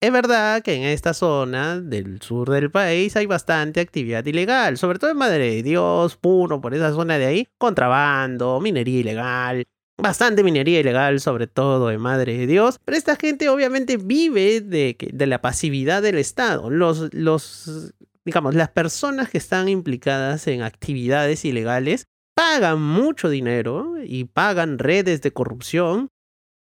Es 0.00 0.12
verdad 0.12 0.62
que 0.62 0.74
en 0.74 0.84
esta 0.84 1.12
zona 1.12 1.80
del 1.80 2.22
sur 2.22 2.50
del 2.50 2.70
país 2.70 3.16
hay 3.16 3.26
bastante 3.26 3.80
actividad 3.80 4.24
ilegal, 4.26 4.78
sobre 4.78 5.00
todo 5.00 5.10
en 5.10 5.16
Madre 5.16 5.50
de 5.56 5.62
Dios, 5.64 6.16
Puno, 6.16 6.60
por 6.60 6.72
esa 6.72 6.92
zona 6.92 7.18
de 7.18 7.26
ahí, 7.26 7.48
contrabando, 7.58 8.60
minería 8.60 9.00
ilegal, 9.00 9.64
bastante 9.98 10.42
minería 10.42 10.80
ilegal, 10.80 11.20
sobre 11.20 11.46
todo 11.46 11.90
en 11.90 12.00
Madre 12.00 12.38
de 12.38 12.46
Dios. 12.46 12.78
Pero 12.84 12.96
esta 12.96 13.16
gente 13.16 13.48
obviamente 13.48 13.96
vive 13.96 14.60
de, 14.60 14.96
de 15.12 15.26
la 15.26 15.40
pasividad 15.40 16.02
del 16.02 16.18
Estado. 16.18 16.70
Los, 16.70 17.12
los, 17.12 17.94
digamos, 18.24 18.54
las 18.54 18.70
personas 18.70 19.28
que 19.28 19.38
están 19.38 19.68
implicadas 19.68 20.46
en 20.46 20.62
actividades 20.62 21.44
ilegales 21.44 22.06
pagan 22.34 22.80
mucho 22.80 23.28
dinero 23.28 23.94
y 24.02 24.24
pagan 24.24 24.78
redes 24.78 25.20
de 25.22 25.32
corrupción 25.32 26.10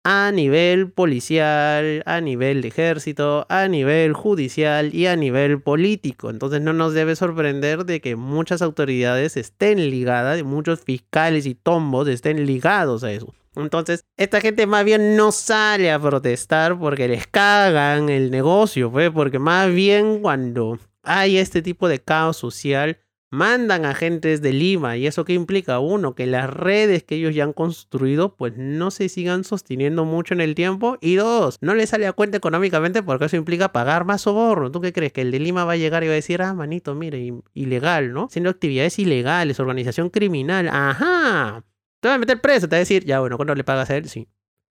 a 0.03 0.31
nivel 0.31 0.91
policial, 0.91 2.03
a 2.05 2.21
nivel 2.21 2.61
de 2.61 2.69
ejército, 2.69 3.45
a 3.49 3.67
nivel 3.67 4.13
judicial 4.13 4.93
y 4.95 5.07
a 5.07 5.15
nivel 5.15 5.61
político. 5.61 6.29
Entonces 6.29 6.61
no 6.61 6.73
nos 6.73 6.93
debe 6.93 7.15
sorprender 7.15 7.85
de 7.85 8.01
que 8.01 8.15
muchas 8.15 8.61
autoridades 8.61 9.37
estén 9.37 9.89
ligadas, 9.89 10.43
muchos 10.43 10.81
fiscales 10.81 11.45
y 11.45 11.55
tombos 11.55 12.07
estén 12.07 12.45
ligados 12.45 13.03
a 13.03 13.11
eso. 13.11 13.33
Entonces, 13.55 14.05
esta 14.17 14.39
gente 14.39 14.65
más 14.65 14.85
bien 14.85 15.17
no 15.17 15.31
sale 15.33 15.91
a 15.91 15.99
protestar 15.99 16.79
porque 16.79 17.09
les 17.09 17.27
cagan 17.27 18.09
el 18.09 18.31
negocio, 18.31 18.89
pues, 18.89 19.11
porque 19.11 19.39
más 19.39 19.73
bien 19.73 20.21
cuando 20.21 20.79
hay 21.03 21.37
este 21.37 21.61
tipo 21.61 21.89
de 21.89 21.99
caos 21.99 22.37
social, 22.37 22.97
mandan 23.31 23.85
agentes 23.85 24.41
de 24.41 24.53
Lima. 24.53 24.97
¿Y 24.97 25.07
eso 25.07 25.25
qué 25.25 25.33
implica? 25.33 25.79
Uno, 25.79 26.13
que 26.13 26.27
las 26.27 26.49
redes 26.49 27.03
que 27.03 27.15
ellos 27.15 27.33
ya 27.33 27.45
han 27.45 27.53
construido 27.53 28.35
pues 28.35 28.53
no 28.57 28.91
se 28.91 29.09
sigan 29.09 29.43
sosteniendo 29.43 30.05
mucho 30.05 30.35
en 30.35 30.41
el 30.41 30.53
tiempo. 30.53 30.97
Y 31.01 31.15
dos, 31.15 31.57
no 31.61 31.73
les 31.73 31.89
sale 31.89 32.05
a 32.05 32.13
cuenta 32.13 32.37
económicamente 32.37 33.01
porque 33.01 33.25
eso 33.25 33.37
implica 33.37 33.71
pagar 33.71 34.05
más 34.05 34.21
soborno. 34.21 34.69
¿Tú 34.69 34.81
qué 34.81 34.93
crees? 34.93 35.13
Que 35.13 35.21
el 35.21 35.31
de 35.31 35.39
Lima 35.39 35.65
va 35.65 35.73
a 35.73 35.77
llegar 35.77 36.03
y 36.03 36.07
va 36.07 36.13
a 36.13 36.15
decir, 36.15 36.41
ah, 36.41 36.53
manito, 36.53 36.93
mire, 36.93 37.33
ilegal, 37.53 38.13
¿no? 38.13 38.27
Siendo 38.29 38.49
actividades 38.49 38.99
ilegales, 38.99 39.59
organización 39.59 40.09
criminal. 40.09 40.67
Ajá. 40.67 41.63
Te 42.01 42.09
va 42.09 42.15
a 42.15 42.19
meter 42.19 42.41
preso, 42.41 42.67
te 42.67 42.75
va 42.75 42.77
a 42.77 42.79
decir, 42.79 43.05
ya 43.05 43.19
bueno, 43.21 43.37
¿cuándo 43.37 43.55
le 43.55 43.63
pagas 43.63 43.89
a 43.89 43.97
él? 43.97 44.09
Sí. 44.09 44.27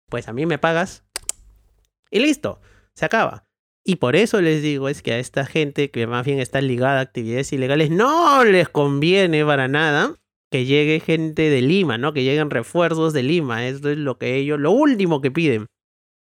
Pues 0.09 0.29
a 0.29 0.33
mí 0.33 0.47
me 0.47 0.59
pagas. 0.59 1.05
Y 2.11 2.21
listo, 2.21 2.61
se 2.95 3.05
acaba. 3.05 3.46
Y 3.89 3.97
por 3.97 4.17
eso 4.17 4.41
les 4.41 4.63
digo, 4.63 4.89
es 4.89 5.01
que 5.01 5.13
a 5.13 5.21
esta 5.21 5.47
gente 5.47 5.93
que 5.93 6.09
más 6.09 6.27
bien 6.27 6.41
está 6.41 6.61
ligada 6.61 6.99
a 6.99 7.03
actividades 7.03 7.53
ilegales, 7.53 7.89
no 7.89 8.43
les 8.43 8.69
conviene 8.69 9.45
para 9.45 9.69
nada 9.69 10.17
que 10.51 10.65
llegue 10.65 10.99
gente 10.99 11.51
de 11.51 11.63
Lima, 11.63 11.97
¿no? 11.97 12.13
Que 12.13 12.25
lleguen 12.25 12.51
refuerzos 12.51 13.13
de 13.13 13.23
Lima. 13.23 13.65
Eso 13.65 13.89
es 13.89 13.97
lo 13.97 14.19
que 14.19 14.35
ellos, 14.35 14.59
lo 14.59 14.73
último 14.73 15.21
que 15.21 15.31
piden. 15.31 15.67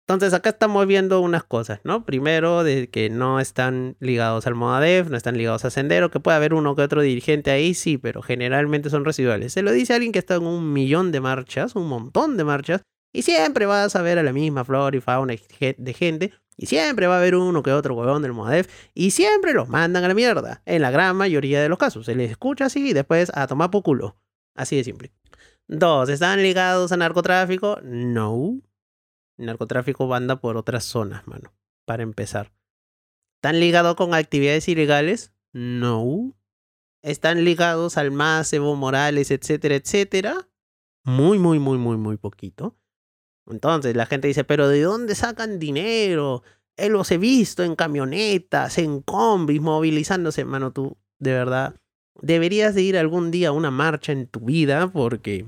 Entonces 0.08 0.34
acá 0.34 0.50
estamos 0.50 0.84
viendo 0.88 1.20
unas 1.20 1.44
cosas, 1.44 1.78
¿no? 1.84 2.04
Primero, 2.04 2.64
de 2.64 2.90
que 2.90 3.08
no 3.08 3.38
están 3.38 3.96
ligados 4.00 4.48
al 4.48 4.56
Modadef, 4.56 5.08
no 5.08 5.16
están 5.16 5.36
ligados 5.38 5.64
a 5.64 5.70
Sendero, 5.70 6.10
que 6.10 6.18
puede 6.18 6.36
haber 6.36 6.54
uno 6.54 6.74
que 6.74 6.82
otro 6.82 7.02
dirigente 7.02 7.52
ahí, 7.52 7.72
sí, 7.72 7.98
pero 7.98 8.20
generalmente 8.20 8.90
son 8.90 9.04
residuales. 9.04 9.52
Se 9.52 9.62
lo 9.62 9.70
dice 9.70 9.94
alguien 9.94 10.10
que 10.10 10.18
está 10.18 10.34
en 10.34 10.46
un 10.46 10.72
millón 10.72 11.12
de 11.12 11.20
marchas, 11.20 11.76
un 11.76 11.86
montón 11.86 12.36
de 12.36 12.42
marchas, 12.42 12.82
y 13.14 13.22
siempre 13.22 13.64
vas 13.64 13.94
a 13.94 14.02
ver 14.02 14.18
a 14.18 14.24
la 14.24 14.32
misma 14.32 14.64
flora 14.64 14.96
y 14.96 15.00
fauna 15.00 15.34
de 15.60 15.94
gente 15.94 16.32
y 16.56 16.66
siempre 16.66 17.06
va 17.06 17.16
a 17.16 17.18
haber 17.18 17.34
uno 17.34 17.62
que 17.62 17.72
otro 17.72 17.94
huevón 17.94 18.22
del 18.22 18.32
Modef. 18.32 18.68
Y 18.94 19.10
siempre 19.10 19.52
los 19.52 19.68
mandan 19.68 20.04
a 20.04 20.08
la 20.08 20.14
mierda. 20.14 20.62
En 20.66 20.82
la 20.82 20.90
gran 20.90 21.16
mayoría 21.16 21.60
de 21.60 21.68
los 21.68 21.78
casos. 21.78 22.06
Se 22.06 22.14
les 22.14 22.30
escucha 22.30 22.66
así 22.66 22.90
y 22.90 22.92
después 22.92 23.32
a 23.34 23.46
tomar 23.46 23.70
por 23.70 23.82
culo. 23.82 24.16
Así 24.54 24.76
de 24.76 24.84
simple. 24.84 25.12
Dos, 25.66 26.08
¿están 26.08 26.42
ligados 26.42 26.92
a 26.92 26.96
narcotráfico? 26.96 27.80
No. 27.82 28.60
Narcotráfico 29.36 30.06
banda 30.06 30.40
por 30.40 30.56
otras 30.56 30.84
zonas, 30.84 31.26
mano. 31.26 31.52
Para 31.84 32.02
empezar. 32.02 32.52
¿Están 33.36 33.58
ligados 33.58 33.96
con 33.96 34.14
actividades 34.14 34.68
ilegales? 34.68 35.32
No. 35.52 36.34
¿Están 37.02 37.44
ligados 37.44 37.98
al 37.98 38.10
más 38.12 38.52
Evo 38.52 38.76
Morales, 38.76 39.30
etcétera, 39.30 39.74
etcétera? 39.74 40.48
Muy, 41.02 41.38
muy, 41.38 41.58
muy, 41.58 41.76
muy, 41.78 41.96
muy 41.96 42.16
poquito. 42.16 42.78
Entonces 43.46 43.94
la 43.96 44.06
gente 44.06 44.28
dice, 44.28 44.44
pero 44.44 44.68
¿de 44.68 44.82
dónde 44.82 45.14
sacan 45.14 45.58
dinero? 45.58 46.42
Él 46.76 46.92
los 46.92 47.10
he 47.10 47.18
visto 47.18 47.62
en 47.62 47.76
camionetas, 47.76 48.78
en 48.78 49.00
combis, 49.00 49.60
movilizándose. 49.60 50.42
Hermano, 50.42 50.72
tú, 50.72 50.96
de 51.18 51.32
verdad, 51.32 51.76
deberías 52.20 52.74
de 52.74 52.82
ir 52.82 52.98
algún 52.98 53.30
día 53.30 53.48
a 53.48 53.52
una 53.52 53.70
marcha 53.70 54.12
en 54.12 54.26
tu 54.26 54.40
vida 54.40 54.90
porque 54.90 55.46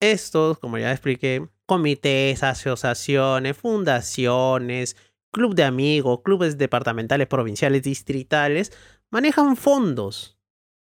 estos, 0.00 0.58
como 0.58 0.78
ya 0.78 0.92
expliqué, 0.92 1.48
comités, 1.66 2.42
asociaciones, 2.42 3.56
fundaciones, 3.56 4.96
club 5.32 5.54
de 5.54 5.64
amigos, 5.64 6.20
clubes 6.22 6.58
departamentales, 6.58 7.26
provinciales, 7.26 7.82
distritales, 7.82 8.72
manejan 9.10 9.56
fondos. 9.56 10.38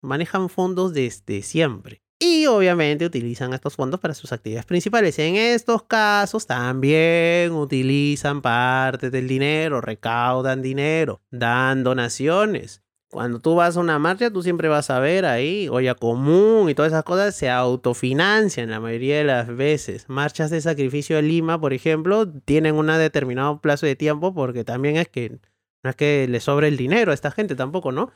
Manejan 0.01 0.49
fondos 0.49 0.93
desde 0.93 1.41
siempre. 1.43 2.02
Y 2.25 2.45
obviamente 2.45 3.05
utilizan 3.05 3.53
estos 3.53 3.75
fondos 3.75 3.99
para 3.99 4.13
sus 4.13 4.31
actividades 4.31 4.65
principales. 4.65 5.19
En 5.19 5.35
estos 5.35 5.83
casos 5.83 6.47
también 6.47 7.51
utilizan 7.51 8.41
parte 8.41 9.09
del 9.09 9.27
dinero, 9.27 9.81
recaudan 9.81 10.61
dinero, 10.61 11.19
dan 11.31 11.83
donaciones. 11.83 12.81
Cuando 13.09 13.41
tú 13.41 13.55
vas 13.55 13.75
a 13.75 13.81
una 13.81 13.99
marcha, 13.99 14.31
tú 14.31 14.41
siempre 14.41 14.69
vas 14.69 14.89
a 14.89 14.99
ver 14.99 15.25
ahí, 15.25 15.67
olla 15.69 15.95
común 15.95 16.69
y 16.69 16.75
todas 16.75 16.93
esas 16.93 17.03
cosas 17.03 17.35
se 17.35 17.49
autofinancian 17.49 18.69
la 18.69 18.79
mayoría 18.79 19.17
de 19.17 19.25
las 19.25 19.53
veces. 19.53 20.05
Marchas 20.07 20.49
de 20.49 20.61
sacrificio 20.61 21.17
de 21.17 21.23
Lima, 21.23 21.59
por 21.59 21.73
ejemplo, 21.73 22.25
tienen 22.45 22.75
un 22.75 22.87
determinado 22.87 23.59
plazo 23.59 23.85
de 23.85 23.97
tiempo 23.97 24.33
porque 24.33 24.63
también 24.63 24.95
es 24.95 25.09
que 25.09 25.39
no 25.83 25.89
es 25.89 25.97
que 25.97 26.25
le 26.29 26.39
sobre 26.39 26.69
el 26.69 26.77
dinero 26.77 27.11
a 27.11 27.13
esta 27.13 27.31
gente 27.31 27.55
tampoco, 27.55 27.91
¿no? 27.91 28.11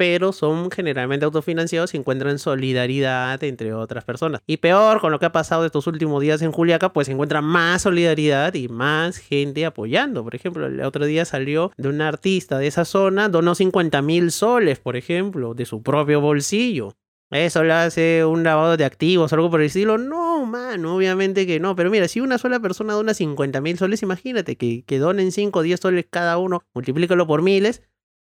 Pero 0.00 0.32
son 0.32 0.70
generalmente 0.70 1.26
autofinanciados 1.26 1.92
y 1.92 1.98
encuentran 1.98 2.38
solidaridad 2.38 3.44
entre 3.44 3.74
otras 3.74 4.02
personas. 4.02 4.40
Y 4.46 4.56
peor, 4.56 4.98
con 4.98 5.12
lo 5.12 5.18
que 5.18 5.26
ha 5.26 5.32
pasado 5.32 5.66
estos 5.66 5.86
últimos 5.86 6.22
días 6.22 6.40
en 6.40 6.52
Juliaca, 6.52 6.94
pues 6.94 7.06
se 7.06 7.12
encuentra 7.12 7.42
más 7.42 7.82
solidaridad 7.82 8.54
y 8.54 8.68
más 8.68 9.18
gente 9.18 9.66
apoyando. 9.66 10.24
Por 10.24 10.34
ejemplo, 10.34 10.64
el 10.64 10.80
otro 10.80 11.04
día 11.04 11.26
salió 11.26 11.70
de 11.76 11.90
un 11.90 12.00
artista 12.00 12.56
de 12.56 12.68
esa 12.68 12.86
zona, 12.86 13.28
donó 13.28 13.54
50 13.54 14.00
mil 14.00 14.32
soles, 14.32 14.78
por 14.78 14.96
ejemplo, 14.96 15.52
de 15.52 15.66
su 15.66 15.82
propio 15.82 16.22
bolsillo. 16.22 16.96
¿Eso 17.30 17.62
le 17.62 17.74
hace 17.74 18.24
un 18.24 18.42
lavado 18.42 18.78
de 18.78 18.86
activos 18.86 19.34
algo 19.34 19.50
por 19.50 19.60
el 19.60 19.66
estilo? 19.66 19.98
No, 19.98 20.46
mano, 20.46 20.96
obviamente 20.96 21.46
que 21.46 21.60
no. 21.60 21.76
Pero 21.76 21.90
mira, 21.90 22.08
si 22.08 22.20
una 22.20 22.38
sola 22.38 22.58
persona 22.58 22.94
dona 22.94 23.12
50 23.12 23.60
mil 23.60 23.76
soles, 23.76 24.02
imagínate 24.02 24.56
que, 24.56 24.82
que 24.84 24.98
donen 24.98 25.30
5 25.30 25.58
o 25.58 25.62
10 25.62 25.78
soles 25.78 26.06
cada 26.10 26.38
uno, 26.38 26.64
multiplícalo 26.74 27.26
por 27.28 27.42
miles, 27.42 27.82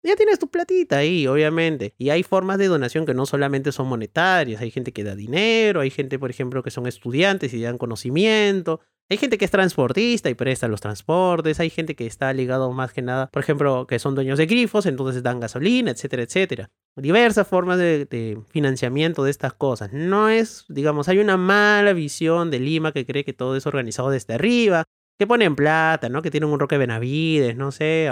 ya 0.02 0.16
tienes 0.16 0.38
tu 0.38 0.48
platita 0.48 0.98
ahí, 0.98 1.26
obviamente. 1.26 1.94
Y 1.98 2.10
hay 2.10 2.22
formas 2.22 2.58
de 2.58 2.68
donación 2.68 3.06
que 3.06 3.14
no 3.14 3.26
solamente 3.26 3.72
son 3.72 3.88
monetarias, 3.88 4.60
hay 4.60 4.70
gente 4.70 4.92
que 4.92 5.04
da 5.04 5.14
dinero, 5.14 5.80
hay 5.80 5.90
gente, 5.90 6.18
por 6.18 6.30
ejemplo, 6.30 6.62
que 6.62 6.70
son 6.70 6.86
estudiantes 6.86 7.52
y 7.54 7.62
dan 7.62 7.78
conocimiento. 7.78 8.80
Hay 9.08 9.18
gente 9.18 9.38
que 9.38 9.44
es 9.44 9.52
transportista 9.52 10.30
y 10.30 10.34
presta 10.34 10.66
los 10.66 10.80
transportes, 10.80 11.60
hay 11.60 11.70
gente 11.70 11.94
que 11.94 12.06
está 12.06 12.32
ligado 12.32 12.72
más 12.72 12.92
que 12.92 13.02
nada, 13.02 13.28
por 13.28 13.40
ejemplo, 13.40 13.86
que 13.86 14.00
son 14.00 14.16
dueños 14.16 14.36
de 14.36 14.46
grifos, 14.46 14.84
entonces 14.84 15.22
dan 15.22 15.38
gasolina, 15.38 15.92
etcétera, 15.92 16.24
etcétera. 16.24 16.70
Diversas 16.96 17.46
formas 17.46 17.78
de, 17.78 18.40
financiamiento 18.48 19.22
de 19.22 19.30
estas 19.30 19.52
cosas. 19.52 19.92
No 19.92 20.28
es, 20.28 20.64
digamos, 20.68 21.08
hay 21.08 21.18
una 21.18 21.36
mala 21.36 21.92
visión 21.92 22.50
de 22.50 22.58
Lima 22.58 22.90
que 22.92 23.06
cree 23.06 23.24
que 23.24 23.32
todo 23.32 23.54
es 23.54 23.66
organizado 23.66 24.10
desde 24.10 24.34
arriba, 24.34 24.84
que 25.18 25.26
ponen 25.26 25.54
plata, 25.54 26.08
¿no? 26.08 26.20
Que 26.20 26.32
tienen 26.32 26.50
un 26.50 26.58
Roque 26.58 26.76
Benavides, 26.76 27.56
no 27.56 27.70
sé, 27.70 28.08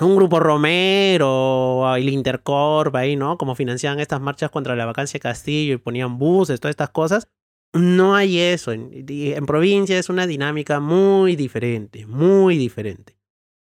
un 0.00 0.16
grupo 0.16 0.40
Romero, 0.40 1.94
el 1.94 2.08
Intercorp, 2.08 2.94
ahí, 2.96 3.16
¿no? 3.16 3.36
Como 3.36 3.54
financiaban 3.54 4.00
estas 4.00 4.20
marchas 4.20 4.50
contra 4.50 4.74
la 4.74 4.86
vacancia 4.86 5.18
de 5.18 5.22
Castillo 5.22 5.74
y 5.74 5.78
ponían 5.78 6.18
buses, 6.18 6.60
todas 6.60 6.72
estas 6.72 6.90
cosas. 6.90 7.28
No 7.74 8.14
hay 8.14 8.38
eso. 8.38 8.72
En, 8.72 8.90
en 8.92 9.46
provincia 9.46 9.98
es 9.98 10.08
una 10.08 10.26
dinámica 10.26 10.80
muy 10.80 11.36
diferente, 11.36 12.06
muy 12.06 12.56
diferente. 12.56 13.16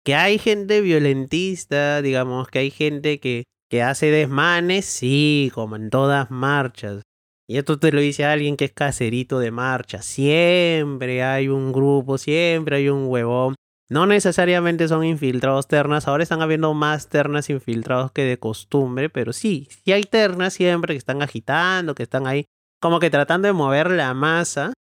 Que 0.05 0.15
hay 0.15 0.39
gente 0.39 0.81
violentista, 0.81 2.03
digamos, 2.03 2.49
que 2.49 2.61
hay 2.61 2.71
gente 2.71 3.21
que, 3.21 3.45
que 3.71 3.83
hace 3.83 4.11
desmanes, 4.11 4.85
sí, 4.85 5.51
como 5.55 5.77
en 5.77 5.91
todas 5.91 6.31
marchas. 6.31 7.03
Y 7.51 7.57
esto 7.57 7.79
te 7.79 7.93
lo 7.93 8.01
dice 8.01 8.27
alguien 8.27 8.57
que 8.57 8.67
es 8.67 8.73
caserito 8.73 9.39
de 9.39 9.51
marcha. 9.51 10.03
Siempre 10.03 11.23
hay 11.23 11.49
un 11.49 11.73
grupo, 11.73 12.19
siempre 12.19 12.77
hay 12.77 12.91
un 12.91 13.07
huevón 13.07 13.55
no 13.90 14.07
necesariamente 14.07 14.87
son 14.88 15.04
infiltrados 15.04 15.66
ternas, 15.66 16.09
ahora 16.09 16.23
están 16.23 16.42
habiendo 16.42 16.75
más 16.75 17.09
ternas 17.09 17.49
infiltrados 17.49 18.12
que 18.12 18.23
de 18.23 18.38
costumbre, 18.38 19.09
pero 19.09 19.33
sí, 19.33 19.68
sí 19.71 19.92
hay 19.92 20.04
ternas 20.04 20.54
siempre 20.54 20.95
que 20.95 20.99
están 20.99 21.23
agitando, 21.23 21.95
que 21.95 22.02
están 22.02 22.26
ahí 22.26 22.45
como 22.80 23.00
que 23.00 23.11
tratando 23.11 23.47
de 23.49 23.52
mover 23.52 23.90
la 23.90 24.14
masa 24.14 24.73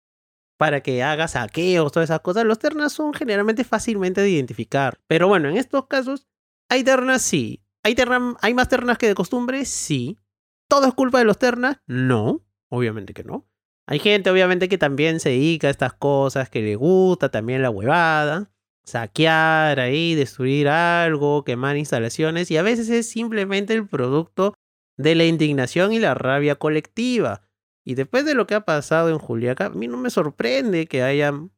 para 0.57 0.81
que 0.81 1.03
haga 1.03 1.27
saqueos, 1.27 1.91
todas 1.91 2.09
esas 2.09 2.21
cosas. 2.21 2.45
Los 2.45 2.59
ternas 2.59 2.91
son 2.91 3.13
generalmente 3.13 3.63
fácilmente 3.63 4.21
de 4.21 4.29
identificar. 4.29 4.99
Pero 5.07 5.27
bueno, 5.27 5.49
en 5.49 5.57
estos 5.57 5.87
casos, 5.87 6.27
hay 6.69 6.83
ternas, 6.83 7.21
sí. 7.21 7.63
¿Hay, 7.83 7.95
¿Hay 8.41 8.53
más 8.53 8.67
ternas 8.67 8.97
que 8.97 9.07
de 9.07 9.15
costumbre? 9.15 9.65
Sí. 9.65 10.17
¿Todo 10.67 10.87
es 10.87 10.93
culpa 10.93 11.19
de 11.19 11.25
los 11.25 11.37
ternas? 11.37 11.77
No. 11.85 12.43
Obviamente 12.69 13.13
que 13.13 13.23
no. 13.23 13.47
Hay 13.87 13.99
gente, 13.99 14.29
obviamente, 14.29 14.67
que 14.67 14.77
también 14.77 15.21
se 15.21 15.29
dedica 15.29 15.67
a 15.67 15.71
estas 15.71 15.93
cosas, 15.93 16.49
que 16.49 16.61
le 16.61 16.75
gusta 16.75 17.29
también 17.29 17.61
la 17.61 17.69
huevada, 17.69 18.51
saquear 18.87 19.81
ahí, 19.81 20.15
destruir 20.15 20.69
algo, 20.69 21.43
quemar 21.43 21.75
instalaciones, 21.75 22.49
y 22.49 22.57
a 22.57 22.63
veces 22.63 22.89
es 22.89 23.09
simplemente 23.09 23.73
el 23.73 23.85
producto 23.85 24.53
de 24.95 25.13
la 25.13 25.25
indignación 25.25 25.91
y 25.91 25.99
la 25.99 26.13
rabia 26.13 26.55
colectiva. 26.55 27.41
Y 27.83 27.95
después 27.95 28.25
de 28.25 28.33
lo 28.33 28.47
que 28.47 28.55
ha 28.55 28.61
pasado 28.61 29.09
en 29.09 29.17
Juliaca, 29.17 29.65
a 29.65 29.69
mí 29.69 29.87
no 29.87 29.97
me 29.97 30.09
sorprende 30.09 30.87
que 30.87 31.03
hayan 31.03 31.51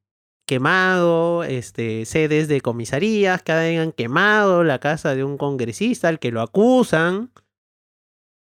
quemado 0.47 1.43
este, 1.43 2.05
sedes 2.05 2.47
de 2.47 2.61
comisarías, 2.61 3.43
que 3.43 3.51
hayan 3.51 3.91
quemado 3.91 4.63
la 4.63 4.79
casa 4.79 5.13
de 5.13 5.23
un 5.23 5.37
congresista 5.37 6.07
al 6.07 6.17
que 6.17 6.31
lo 6.31 6.41
acusan 6.41 7.31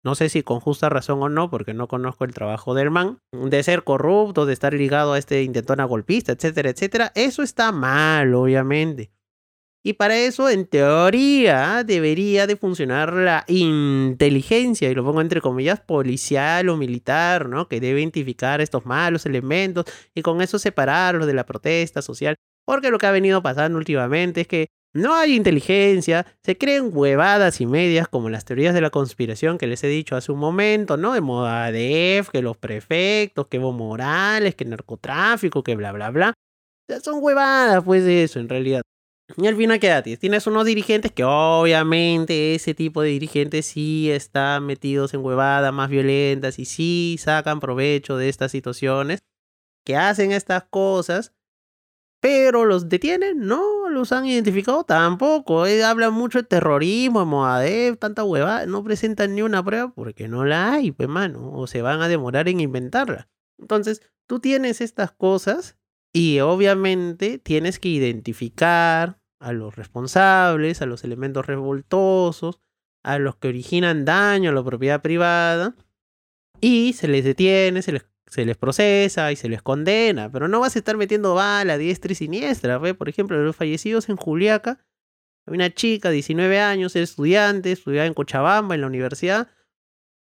no 0.08 0.16
sé 0.16 0.30
si 0.30 0.42
con 0.42 0.62
justa 0.62 0.88
razón 0.88 1.22
o 1.22 1.28
no, 1.28 1.50
porque 1.50 1.74
no 1.74 1.90
conozco 1.90 2.24
el 2.24 2.34
trabajo 2.34 2.74
del 2.74 2.92
man, 2.92 3.20
de 3.34 3.62
ser 3.62 3.84
corrupto, 3.84 4.46
de 4.46 4.54
estar 4.54 4.74
ligado 4.74 5.12
a 5.12 5.18
este 5.18 5.44
intentona 5.44 5.84
golpista, 5.84 6.32
etcétera, 6.32 6.70
etcétera. 6.70 7.12
Eso 7.14 7.44
está 7.44 7.74
mal, 7.74 8.34
obviamente. 8.34 9.12
Y 9.84 9.94
para 9.94 10.18
eso, 10.18 10.50
en 10.50 10.66
teoría, 10.66 11.84
debería 11.84 12.48
de 12.48 12.56
funcionar 12.56 13.12
la 13.12 13.44
inteligencia, 13.48 14.90
y 14.90 14.96
lo 14.96 15.04
pongo 15.04 15.20
entre 15.20 15.42
comillas, 15.42 15.82
policial 15.82 16.70
o 16.70 16.78
militar, 16.78 17.50
¿no? 17.50 17.68
Que 17.68 17.82
debe 17.82 18.00
identificar 18.00 18.62
estos 18.62 18.86
malos 18.86 19.26
elementos 19.26 19.84
y 20.16 20.22
con 20.22 20.42
eso 20.42 20.58
separarlos 20.58 21.28
de 21.28 21.34
la 21.34 21.46
protesta 21.46 22.02
social. 22.02 22.38
Porque 22.66 22.92
lo 22.92 22.98
que 22.98 23.08
ha 23.08 23.12
venido 23.12 23.44
pasando 23.44 23.78
últimamente 23.78 24.40
es 24.40 24.48
que 24.48 24.68
no 24.98 25.14
hay 25.14 25.36
inteligencia, 25.36 26.26
se 26.44 26.58
creen 26.58 26.90
huevadas 26.92 27.62
y 27.62 27.66
medias 27.66 28.08
como 28.08 28.30
las 28.30 28.46
teorías 28.46 28.74
de 28.74 28.82
la 28.82 28.90
conspiración 28.90 29.58
que 29.58 29.68
les 29.68 29.84
he 29.84 29.88
dicho 29.88 30.16
hace 30.16 30.32
un 30.32 30.40
momento, 30.40 30.98
¿no? 30.98 31.14
De 31.14 31.22
moda 31.22 31.72
def, 31.72 32.30
que 32.30 32.42
los 32.42 32.58
prefectos, 32.58 33.48
que 33.48 33.58
Evo 33.58 33.72
Morales, 33.72 34.56
que 34.56 34.66
narcotráfico, 34.66 35.64
que 35.64 35.76
bla, 35.76 35.92
bla, 35.92 36.10
bla. 36.10 36.34
Ya 36.90 37.00
son 37.00 37.20
huevadas, 37.22 37.84
pues, 37.84 38.04
eso, 38.04 38.40
en 38.40 38.50
realidad. 38.50 38.82
Y 39.36 39.46
al 39.46 39.56
final, 39.56 39.80
¿qué 39.80 39.90
tienes? 40.04 40.20
Tienes 40.20 40.48
unos 40.48 40.66
dirigentes 40.66 41.12
que 41.12 41.24
obviamente 41.24 42.56
ese 42.56 42.74
tipo 42.74 43.02
de 43.02 43.10
dirigentes 43.10 43.66
sí 43.66 44.10
están 44.10 44.66
metidos 44.66 45.14
en 45.14 45.24
huevadas 45.24 45.74
más 45.74 45.90
violentas 45.90 46.60
y 46.60 46.66
sí 46.66 47.18
sacan 47.20 47.60
provecho 47.60 48.18
de 48.18 48.30
estas 48.30 48.52
situaciones, 48.52 49.20
que 49.86 49.96
hacen 49.96 50.32
estas 50.32 50.64
cosas 50.64 51.34
pero 52.20 52.66
los 52.66 52.90
detienen, 52.90 53.46
no 53.46 53.77
los 53.98 54.12
han 54.12 54.26
identificado 54.26 54.84
tampoco. 54.84 55.66
Eh, 55.66 55.84
hablan 55.84 56.14
mucho 56.14 56.40
de 56.40 56.44
terrorismo, 56.46 57.20
de 57.20 57.26
Moadev, 57.26 57.98
tanta 57.98 58.24
huevada. 58.24 58.66
No 58.66 58.84
presentan 58.84 59.36
ni 59.36 59.42
una 59.42 59.64
prueba 59.64 59.94
porque 59.94 60.28
no 60.28 60.46
la 60.46 60.74
hay, 60.74 60.92
pues 60.92 61.10
mano. 61.10 61.52
O 61.52 61.68
se 61.68 61.82
van 61.82 62.02
a 62.02 62.08
demorar 62.08 62.48
en 62.48 62.60
inventarla. 62.60 63.30
Entonces, 63.60 64.02
tú 64.28 64.40
tienes 64.40 64.82
estas 64.82 65.12
cosas 65.12 65.78
y 66.14 66.40
obviamente 66.40 67.40
tienes 67.40 67.80
que 67.80 67.90
identificar 67.90 69.20
a 69.40 69.52
los 69.52 69.76
responsables, 69.76 70.82
a 70.82 70.86
los 70.86 71.04
elementos 71.04 71.46
revoltosos, 71.46 72.60
a 73.04 73.20
los 73.20 73.36
que 73.36 73.50
originan 73.50 74.06
daño 74.06 74.52
a 74.52 74.54
la 74.54 74.64
propiedad 74.64 75.02
privada. 75.02 75.76
Y 76.62 76.94
se 76.94 77.08
les 77.08 77.24
detiene, 77.24 77.82
se 77.82 77.92
les 77.92 78.06
se 78.28 78.46
les 78.46 78.58
procesa 78.58 79.32
y 79.32 79.36
se 79.36 79.50
les 79.50 79.62
condena, 79.62 80.32
pero 80.32 80.48
no 80.48 80.60
vas 80.60 80.76
a 80.76 80.80
estar 80.80 80.98
metiendo 80.98 81.34
bala 81.34 81.78
diestra 81.78 82.12
y 82.12 82.16
siniestra. 82.16 82.80
Por 82.80 83.10
ejemplo, 83.10 83.42
los 83.42 83.56
fallecidos 83.56 84.10
en 84.10 84.18
Juliaca, 84.18 84.80
una 85.46 85.74
chica, 85.74 86.10
19 86.10 86.60
años, 86.60 86.96
era 86.96 87.04
estudiante, 87.04 87.72
estudiaba 87.72 88.06
en 88.06 88.14
Cochabamba, 88.14 88.76
en 88.76 88.82
la 88.82 88.88
universidad, 88.88 89.48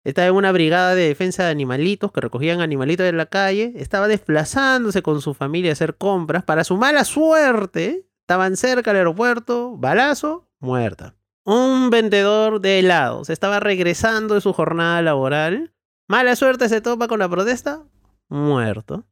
estaba 0.04 0.28
en 0.28 0.36
una 0.36 0.52
brigada 0.52 0.96
de 0.96 1.08
defensa 1.08 1.46
de 1.46 1.52
animalitos 1.52 2.12
que 2.12 2.20
recogían 2.20 2.60
animalitos 2.60 3.06
de 3.06 3.14
la 3.14 3.28
calle, 3.28 3.72
estaba 3.78 4.10
desplazándose 4.10 5.02
con 5.02 5.22
su 5.22 5.34
familia 5.34 5.72
a 5.72 5.74
hacer 5.74 5.96
compras. 5.96 6.44
Para 6.44 6.66
su 6.66 6.76
mala 6.76 7.06
suerte, 7.06 8.06
estaban 8.20 8.58
cerca 8.58 8.92
del 8.92 8.98
aeropuerto, 8.98 9.78
balazo, 9.78 10.50
muerta. 10.60 11.16
Un 11.46 11.90
vendedor 11.90 12.60
de 12.60 12.80
helados 12.80 13.30
estaba 13.30 13.62
regresando 13.62 14.36
de 14.36 14.42
su 14.42 14.52
jornada 14.52 15.02
laboral. 15.02 15.74
Mala 16.10 16.36
suerte 16.36 16.68
se 16.68 16.82
topa 16.82 17.08
con 17.08 17.20
la 17.20 17.30
protesta, 17.30 17.86
muerto. 18.30 19.06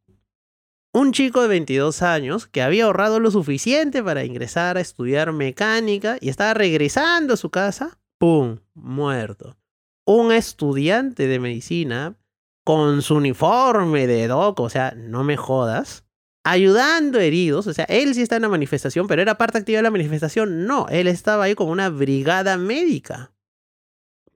Un 0.93 1.13
chico 1.13 1.41
de 1.41 1.47
22 1.47 2.01
años 2.01 2.47
que 2.47 2.61
había 2.61 2.83
ahorrado 2.83 3.21
lo 3.21 3.31
suficiente 3.31 4.03
para 4.03 4.25
ingresar 4.25 4.75
a 4.75 4.81
estudiar 4.81 5.31
mecánica 5.31 6.17
y 6.19 6.27
estaba 6.27 6.53
regresando 6.53 7.35
a 7.35 7.37
su 7.37 7.49
casa, 7.49 7.97
¡pum! 8.17 8.59
muerto. 8.73 9.57
Un 10.05 10.33
estudiante 10.33 11.27
de 11.27 11.39
medicina 11.39 12.17
con 12.65 13.01
su 13.01 13.15
uniforme 13.15 14.05
de 14.05 14.27
doc, 14.27 14.59
o 14.59 14.69
sea, 14.69 14.93
no 14.95 15.23
me 15.23 15.37
jodas, 15.37 16.05
ayudando 16.43 17.19
heridos, 17.19 17.67
o 17.67 17.73
sea, 17.73 17.85
él 17.85 18.13
sí 18.13 18.21
está 18.21 18.35
en 18.35 18.43
la 18.43 18.49
manifestación, 18.49 19.07
pero 19.07 19.21
era 19.21 19.37
parte 19.37 19.59
activa 19.59 19.77
de 19.77 19.83
la 19.83 19.91
manifestación, 19.91 20.65
no, 20.65 20.87
él 20.89 21.07
estaba 21.07 21.45
ahí 21.45 21.55
con 21.55 21.69
una 21.69 21.89
brigada 21.89 22.57
médica. 22.57 23.31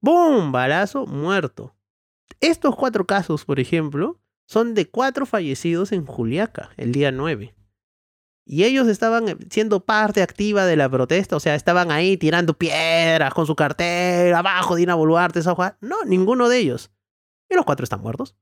¡Bum! 0.01 0.51
Balazo, 0.51 1.05
muerto. 1.05 1.75
Estos 2.39 2.75
cuatro 2.75 3.05
casos, 3.05 3.45
por 3.45 3.59
ejemplo, 3.59 4.19
son 4.45 4.73
de 4.73 4.89
cuatro 4.89 5.25
fallecidos 5.25 5.91
en 5.91 6.05
Juliaca 6.05 6.69
el 6.77 6.91
día 6.91 7.11
9. 7.11 7.55
Y 8.47 8.63
ellos 8.63 8.87
estaban 8.87 9.27
eh, 9.27 9.37
siendo 9.49 9.85
parte 9.85 10.21
activa 10.21 10.65
de 10.65 10.75
la 10.75 10.87
protesta, 10.87 11.35
o 11.35 11.39
sea, 11.39 11.55
estaban 11.55 11.91
ahí 11.91 12.15
tirando 12.15 12.53
piedras 12.53 13.33
con 13.33 13.47
su 13.47 13.55
cartel, 13.55 14.33
abajo 14.35 14.75
Dina 14.75 14.93
Boluarte, 14.93 15.39
esa 15.39 15.53
hoja. 15.53 15.77
No, 15.81 16.03
ninguno 16.05 16.47
de 16.47 16.59
ellos. 16.59 16.91
Y 17.49 17.55
los 17.55 17.65
cuatro 17.65 17.83
están 17.83 18.01
muertos. 18.01 18.35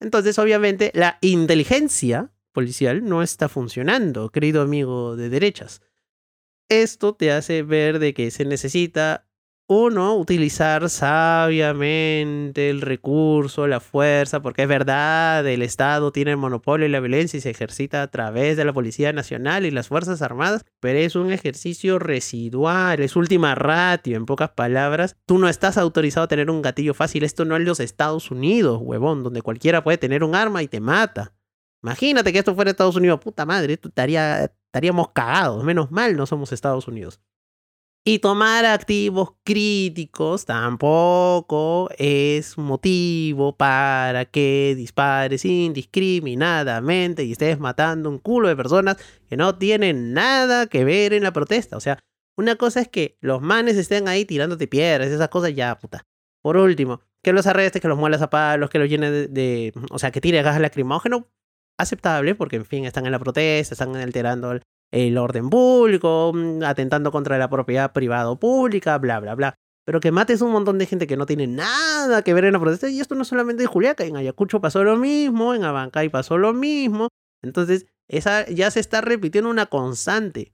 Entonces, 0.00 0.38
obviamente, 0.38 0.90
la 0.94 1.18
inteligencia 1.20 2.32
policial 2.52 3.04
no 3.04 3.22
está 3.22 3.48
funcionando, 3.48 4.30
querido 4.30 4.62
amigo 4.62 5.16
de 5.16 5.28
derechas. 5.28 5.82
Esto 6.70 7.14
te 7.14 7.32
hace 7.32 7.62
ver 7.62 7.98
de 7.98 8.14
que 8.14 8.30
se 8.30 8.44
necesita 8.44 9.27
uno, 9.70 10.16
utilizar 10.16 10.88
sabiamente 10.88 12.70
el 12.70 12.80
recurso, 12.80 13.66
la 13.66 13.80
fuerza, 13.80 14.40
porque 14.40 14.62
es 14.62 14.68
verdad, 14.68 15.46
el 15.46 15.60
Estado 15.60 16.10
tiene 16.10 16.30
el 16.30 16.36
monopolio 16.38 16.86
y 16.86 16.88
la 16.88 17.00
violencia 17.00 17.36
y 17.36 17.42
se 17.42 17.50
ejercita 17.50 18.02
a 18.02 18.10
través 18.10 18.56
de 18.56 18.64
la 18.64 18.72
Policía 18.72 19.12
Nacional 19.12 19.66
y 19.66 19.70
las 19.70 19.88
Fuerzas 19.88 20.22
Armadas, 20.22 20.64
pero 20.80 20.98
es 20.98 21.16
un 21.16 21.30
ejercicio 21.32 21.98
residual, 21.98 23.00
es 23.00 23.14
última 23.14 23.54
ratio, 23.54 24.16
en 24.16 24.24
pocas 24.24 24.48
palabras. 24.52 25.16
Tú 25.26 25.36
no 25.36 25.50
estás 25.50 25.76
autorizado 25.76 26.24
a 26.24 26.28
tener 26.28 26.50
un 26.50 26.62
gatillo 26.62 26.94
fácil, 26.94 27.22
esto 27.22 27.44
no 27.44 27.54
es 27.54 27.62
los 27.62 27.78
Estados 27.78 28.30
Unidos, 28.30 28.80
huevón, 28.82 29.22
donde 29.22 29.42
cualquiera 29.42 29.84
puede 29.84 29.98
tener 29.98 30.24
un 30.24 30.34
arma 30.34 30.62
y 30.62 30.68
te 30.68 30.80
mata. 30.80 31.34
Imagínate 31.82 32.32
que 32.32 32.38
esto 32.38 32.54
fuera 32.54 32.70
Estados 32.70 32.96
Unidos, 32.96 33.20
puta 33.20 33.44
madre, 33.44 33.74
esto 33.74 33.88
estaría, 33.88 34.44
estaríamos 34.44 35.10
cagados, 35.12 35.62
menos 35.62 35.90
mal 35.90 36.16
no 36.16 36.24
somos 36.24 36.52
Estados 36.52 36.88
Unidos. 36.88 37.20
Y 38.04 38.20
tomar 38.20 38.64
activos 38.64 39.34
críticos 39.44 40.46
tampoco 40.46 41.90
es 41.98 42.56
motivo 42.56 43.54
para 43.54 44.24
que 44.24 44.74
dispares 44.76 45.44
indiscriminadamente 45.44 47.24
y 47.24 47.32
estés 47.32 47.58
matando 47.58 48.08
un 48.08 48.18
culo 48.18 48.48
de 48.48 48.56
personas 48.56 48.96
que 49.28 49.36
no 49.36 49.58
tienen 49.58 50.14
nada 50.14 50.68
que 50.68 50.84
ver 50.84 51.12
en 51.12 51.22
la 51.22 51.32
protesta. 51.32 51.76
O 51.76 51.80
sea, 51.80 51.98
una 52.38 52.56
cosa 52.56 52.80
es 52.80 52.88
que 52.88 53.18
los 53.20 53.42
manes 53.42 53.76
estén 53.76 54.08
ahí 54.08 54.24
tirándote 54.24 54.68
piedras, 54.68 55.08
esas 55.08 55.28
cosas 55.28 55.54
ya, 55.54 55.78
puta. 55.78 56.06
Por 56.40 56.56
último, 56.56 57.02
que 57.22 57.32
los 57.32 57.46
arrestes, 57.46 57.82
que 57.82 57.88
los 57.88 57.98
muelas 57.98 58.22
a 58.22 58.30
palos, 58.30 58.70
que 58.70 58.78
los 58.78 58.88
llenes 58.88 59.34
de, 59.34 59.74
O 59.90 59.98
sea, 59.98 60.12
que 60.12 60.20
tire 60.20 60.40
gas 60.42 60.60
lacrimógeno, 60.60 61.28
aceptable, 61.78 62.34
porque 62.34 62.56
en 62.56 62.64
fin, 62.64 62.84
están 62.84 63.06
en 63.06 63.12
la 63.12 63.18
protesta, 63.18 63.74
están 63.74 63.96
alterando 63.96 64.60
el, 64.90 65.18
orden 65.18 65.50
público, 65.50 66.32
mm, 66.34 66.62
atentando 66.62 67.10
contra 67.12 67.38
la 67.38 67.48
propiedad 67.48 67.92
privada 67.92 68.30
o 68.30 68.38
pública, 68.38 68.98
bla, 68.98 69.20
bla, 69.20 69.34
bla. 69.34 69.54
Pero 69.84 70.00
que 70.00 70.12
mates 70.12 70.42
un 70.42 70.52
montón 70.52 70.78
de 70.78 70.86
gente 70.86 71.06
que 71.06 71.16
no 71.16 71.26
tiene 71.26 71.46
nada 71.46 72.22
que 72.22 72.34
ver 72.34 72.44
en 72.44 72.52
la 72.52 72.60
protesta. 72.60 72.88
Y 72.90 73.00
esto 73.00 73.14
no 73.14 73.24
solamente 73.24 73.62
en 73.62 73.68
Juliaca, 73.68 74.04
en 74.04 74.16
Ayacucho 74.16 74.60
pasó 74.60 74.84
lo 74.84 74.96
mismo, 74.96 75.54
en 75.54 75.64
Abancay 75.64 76.10
pasó 76.10 76.36
lo 76.36 76.52
mismo. 76.52 77.08
Entonces, 77.42 77.86
esa 78.06 78.46
ya 78.48 78.70
se 78.70 78.80
está 78.80 79.00
repitiendo 79.00 79.48
una 79.48 79.66
constante. 79.66 80.52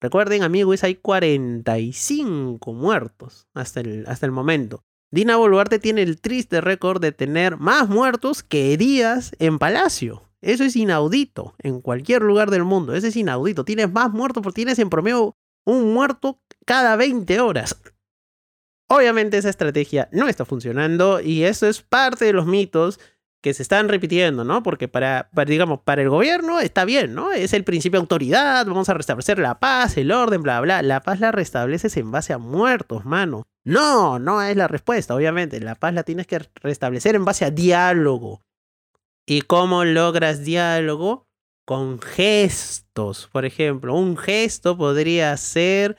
Recuerden, 0.00 0.42
amigos, 0.42 0.82
hay 0.82 0.94
45 0.94 2.72
muertos 2.72 3.48
hasta 3.52 3.80
el, 3.80 4.04
hasta 4.06 4.24
el 4.24 4.32
momento. 4.32 4.82
Dina 5.12 5.36
Boluarte 5.36 5.78
tiene 5.78 6.02
el 6.02 6.20
triste 6.20 6.60
récord 6.60 7.02
de 7.02 7.12
tener 7.12 7.58
más 7.58 7.88
muertos 7.88 8.42
que 8.42 8.76
días 8.76 9.32
en 9.38 9.58
Palacio. 9.58 10.29
Eso 10.42 10.64
es 10.64 10.76
inaudito 10.76 11.54
en 11.58 11.80
cualquier 11.80 12.22
lugar 12.22 12.50
del 12.50 12.64
mundo. 12.64 12.94
Eso 12.94 13.06
es 13.06 13.16
inaudito. 13.16 13.64
Tienes 13.64 13.92
más 13.92 14.10
muertos 14.12 14.42
porque 14.42 14.56
tienes 14.56 14.78
en 14.78 14.90
promedio 14.90 15.36
un 15.64 15.92
muerto 15.92 16.40
cada 16.64 16.96
20 16.96 17.40
horas. 17.40 17.80
Obviamente 18.88 19.38
esa 19.38 19.50
estrategia 19.50 20.08
no 20.12 20.28
está 20.28 20.44
funcionando 20.44 21.20
y 21.20 21.44
eso 21.44 21.68
es 21.68 21.82
parte 21.82 22.24
de 22.24 22.32
los 22.32 22.46
mitos 22.46 22.98
que 23.40 23.54
se 23.54 23.62
están 23.62 23.88
repitiendo, 23.88 24.44
¿no? 24.44 24.62
Porque 24.62 24.88
para, 24.88 25.30
digamos, 25.46 25.80
para 25.80 26.02
el 26.02 26.10
gobierno 26.10 26.60
está 26.60 26.84
bien, 26.84 27.14
¿no? 27.14 27.32
Es 27.32 27.52
el 27.52 27.64
principio 27.64 27.98
de 27.98 28.02
autoridad, 28.02 28.66
vamos 28.66 28.88
a 28.88 28.94
restablecer 28.94 29.38
la 29.38 29.60
paz, 29.60 29.96
el 29.96 30.12
orden, 30.12 30.42
bla, 30.42 30.60
bla. 30.60 30.82
La 30.82 31.00
paz 31.00 31.20
la 31.20 31.32
restableces 31.32 31.96
en 31.96 32.10
base 32.10 32.32
a 32.32 32.38
muertos, 32.38 33.04
mano. 33.04 33.46
No, 33.64 34.18
no 34.18 34.42
es 34.42 34.56
la 34.56 34.68
respuesta, 34.68 35.14
obviamente. 35.14 35.60
La 35.60 35.74
paz 35.74 35.94
la 35.94 36.02
tienes 36.02 36.26
que 36.26 36.40
restablecer 36.56 37.14
en 37.14 37.24
base 37.24 37.44
a 37.44 37.50
diálogo 37.50 38.42
¿Y 39.26 39.42
cómo 39.42 39.84
logras 39.84 40.44
diálogo? 40.44 41.28
Con 41.64 42.00
gestos. 42.00 43.28
Por 43.30 43.44
ejemplo, 43.44 43.94
un 43.94 44.16
gesto 44.16 44.76
podría 44.76 45.36
ser 45.36 45.96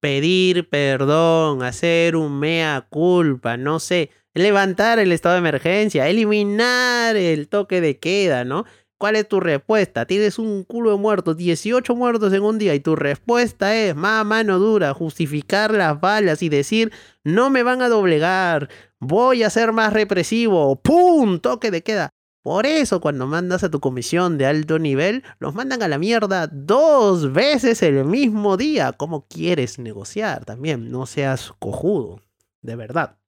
pedir 0.00 0.68
perdón, 0.68 1.62
hacer 1.62 2.16
un 2.16 2.38
mea 2.38 2.86
culpa, 2.88 3.56
no 3.56 3.80
sé, 3.80 4.10
levantar 4.34 4.98
el 4.98 5.12
estado 5.12 5.34
de 5.34 5.40
emergencia, 5.40 6.08
eliminar 6.08 7.16
el 7.16 7.48
toque 7.48 7.80
de 7.80 7.98
queda, 7.98 8.44
¿no? 8.44 8.64
¿Cuál 8.98 9.14
es 9.14 9.28
tu 9.28 9.38
respuesta? 9.38 10.06
Tienes 10.06 10.40
un 10.40 10.64
culo 10.64 10.90
de 10.90 10.98
muertos, 10.98 11.36
18 11.36 11.94
muertos 11.94 12.32
en 12.32 12.42
un 12.42 12.58
día 12.58 12.74
y 12.74 12.80
tu 12.80 12.96
respuesta 12.96 13.76
es, 13.76 13.94
más 13.94 14.26
mano 14.26 14.58
dura, 14.58 14.92
justificar 14.92 15.72
las 15.72 16.00
balas 16.00 16.42
y 16.42 16.48
decir, 16.48 16.92
no 17.22 17.48
me 17.48 17.62
van 17.62 17.80
a 17.80 17.88
doblegar, 17.88 18.68
voy 18.98 19.44
a 19.44 19.50
ser 19.50 19.72
más 19.72 19.92
represivo, 19.92 20.80
¡pum! 20.82 21.38
Toque 21.38 21.70
de 21.70 21.82
queda. 21.82 22.10
Por 22.42 22.66
eso 22.66 23.00
cuando 23.00 23.26
mandas 23.26 23.64
a 23.64 23.70
tu 23.70 23.80
comisión 23.80 24.38
de 24.38 24.46
alto 24.46 24.78
nivel, 24.78 25.24
los 25.38 25.54
mandan 25.54 25.82
a 25.82 25.88
la 25.88 25.98
mierda 25.98 26.46
dos 26.46 27.32
veces 27.32 27.82
el 27.82 28.04
mismo 28.04 28.56
día. 28.56 28.92
¿Cómo 28.92 29.26
quieres 29.26 29.78
negociar? 29.78 30.44
También 30.44 30.90
no 30.90 31.06
seas 31.06 31.52
cojudo, 31.58 32.22
de 32.62 32.76
verdad. 32.76 33.18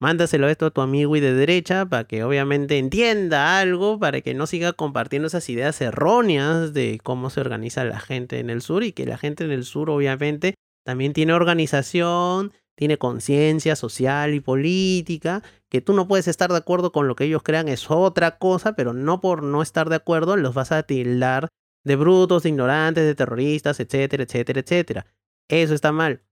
Mándaselo 0.00 0.48
esto 0.48 0.66
a 0.66 0.70
tu 0.70 0.80
amigo 0.80 1.14
y 1.16 1.20
de 1.20 1.34
derecha 1.34 1.86
para 1.86 2.04
que 2.04 2.24
obviamente 2.24 2.78
entienda 2.78 3.58
algo, 3.58 3.98
para 3.98 4.20
que 4.22 4.34
no 4.34 4.46
siga 4.46 4.72
compartiendo 4.72 5.28
esas 5.28 5.48
ideas 5.48 5.80
erróneas 5.80 6.74
de 6.74 7.00
cómo 7.02 7.30
se 7.30 7.40
organiza 7.40 7.84
la 7.84 8.00
gente 8.00 8.40
en 8.40 8.50
el 8.50 8.60
sur 8.60 8.82
y 8.82 8.92
que 8.92 9.06
la 9.06 9.18
gente 9.18 9.44
en 9.44 9.52
el 9.52 9.64
sur 9.64 9.88
obviamente 9.90 10.54
también 10.84 11.12
tiene 11.12 11.32
organización, 11.32 12.52
tiene 12.76 12.98
conciencia 12.98 13.76
social 13.76 14.34
y 14.34 14.40
política, 14.40 15.42
que 15.68 15.80
tú 15.80 15.92
no 15.92 16.08
puedes 16.08 16.28
estar 16.28 16.50
de 16.50 16.58
acuerdo 16.58 16.92
con 16.92 17.08
lo 17.08 17.16
que 17.16 17.24
ellos 17.24 17.42
crean 17.42 17.68
es 17.68 17.90
otra 17.90 18.38
cosa, 18.38 18.74
pero 18.74 18.92
no 18.92 19.20
por 19.20 19.42
no 19.42 19.62
estar 19.62 19.88
de 19.88 19.96
acuerdo 19.96 20.36
los 20.36 20.54
vas 20.54 20.72
a 20.72 20.82
tildar 20.82 21.48
de 21.84 21.96
brutos, 21.96 22.42
de 22.42 22.48
ignorantes, 22.48 23.04
de 23.04 23.14
terroristas, 23.14 23.78
etcétera, 23.80 24.24
etcétera, 24.24 24.60
etcétera. 24.60 25.06
Eso 25.48 25.74
está 25.74 25.92
mal. 25.92 26.22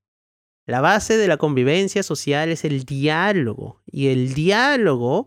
La 0.66 0.80
base 0.80 1.16
de 1.16 1.28
la 1.28 1.36
convivencia 1.36 2.02
social 2.02 2.50
es 2.50 2.64
el 2.64 2.84
diálogo 2.84 3.82
y 3.84 4.08
el 4.08 4.34
diálogo 4.34 5.26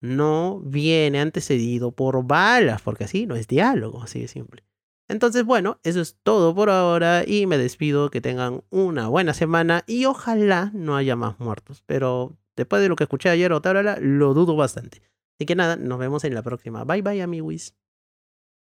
no 0.00 0.60
viene 0.60 1.20
antecedido 1.20 1.92
por 1.92 2.26
balas, 2.26 2.82
porque 2.82 3.04
así 3.04 3.26
no 3.26 3.36
es 3.36 3.48
diálogo, 3.48 4.02
así 4.02 4.20
de 4.20 4.28
simple. 4.28 4.65
Entonces, 5.08 5.44
bueno, 5.44 5.78
eso 5.84 6.00
es 6.00 6.16
todo 6.22 6.54
por 6.54 6.68
ahora 6.68 7.24
y 7.26 7.46
me 7.46 7.58
despido, 7.58 8.10
que 8.10 8.20
tengan 8.20 8.64
una 8.70 9.08
buena 9.08 9.34
semana 9.34 9.84
y 9.86 10.04
ojalá 10.04 10.70
no 10.74 10.96
haya 10.96 11.14
más 11.14 11.38
muertos, 11.38 11.82
pero 11.86 12.36
después 12.56 12.82
de 12.82 12.88
lo 12.88 12.96
que 12.96 13.04
escuché 13.04 13.28
ayer 13.28 13.52
o 13.52 13.62
tal, 13.62 13.98
lo 14.00 14.34
dudo 14.34 14.56
bastante. 14.56 15.02
Así 15.38 15.46
que 15.46 15.54
nada, 15.54 15.76
nos 15.76 15.98
vemos 15.98 16.24
en 16.24 16.34
la 16.34 16.42
próxima. 16.42 16.84
Bye 16.84 17.02
bye, 17.02 17.22
amiguis. 17.22 17.74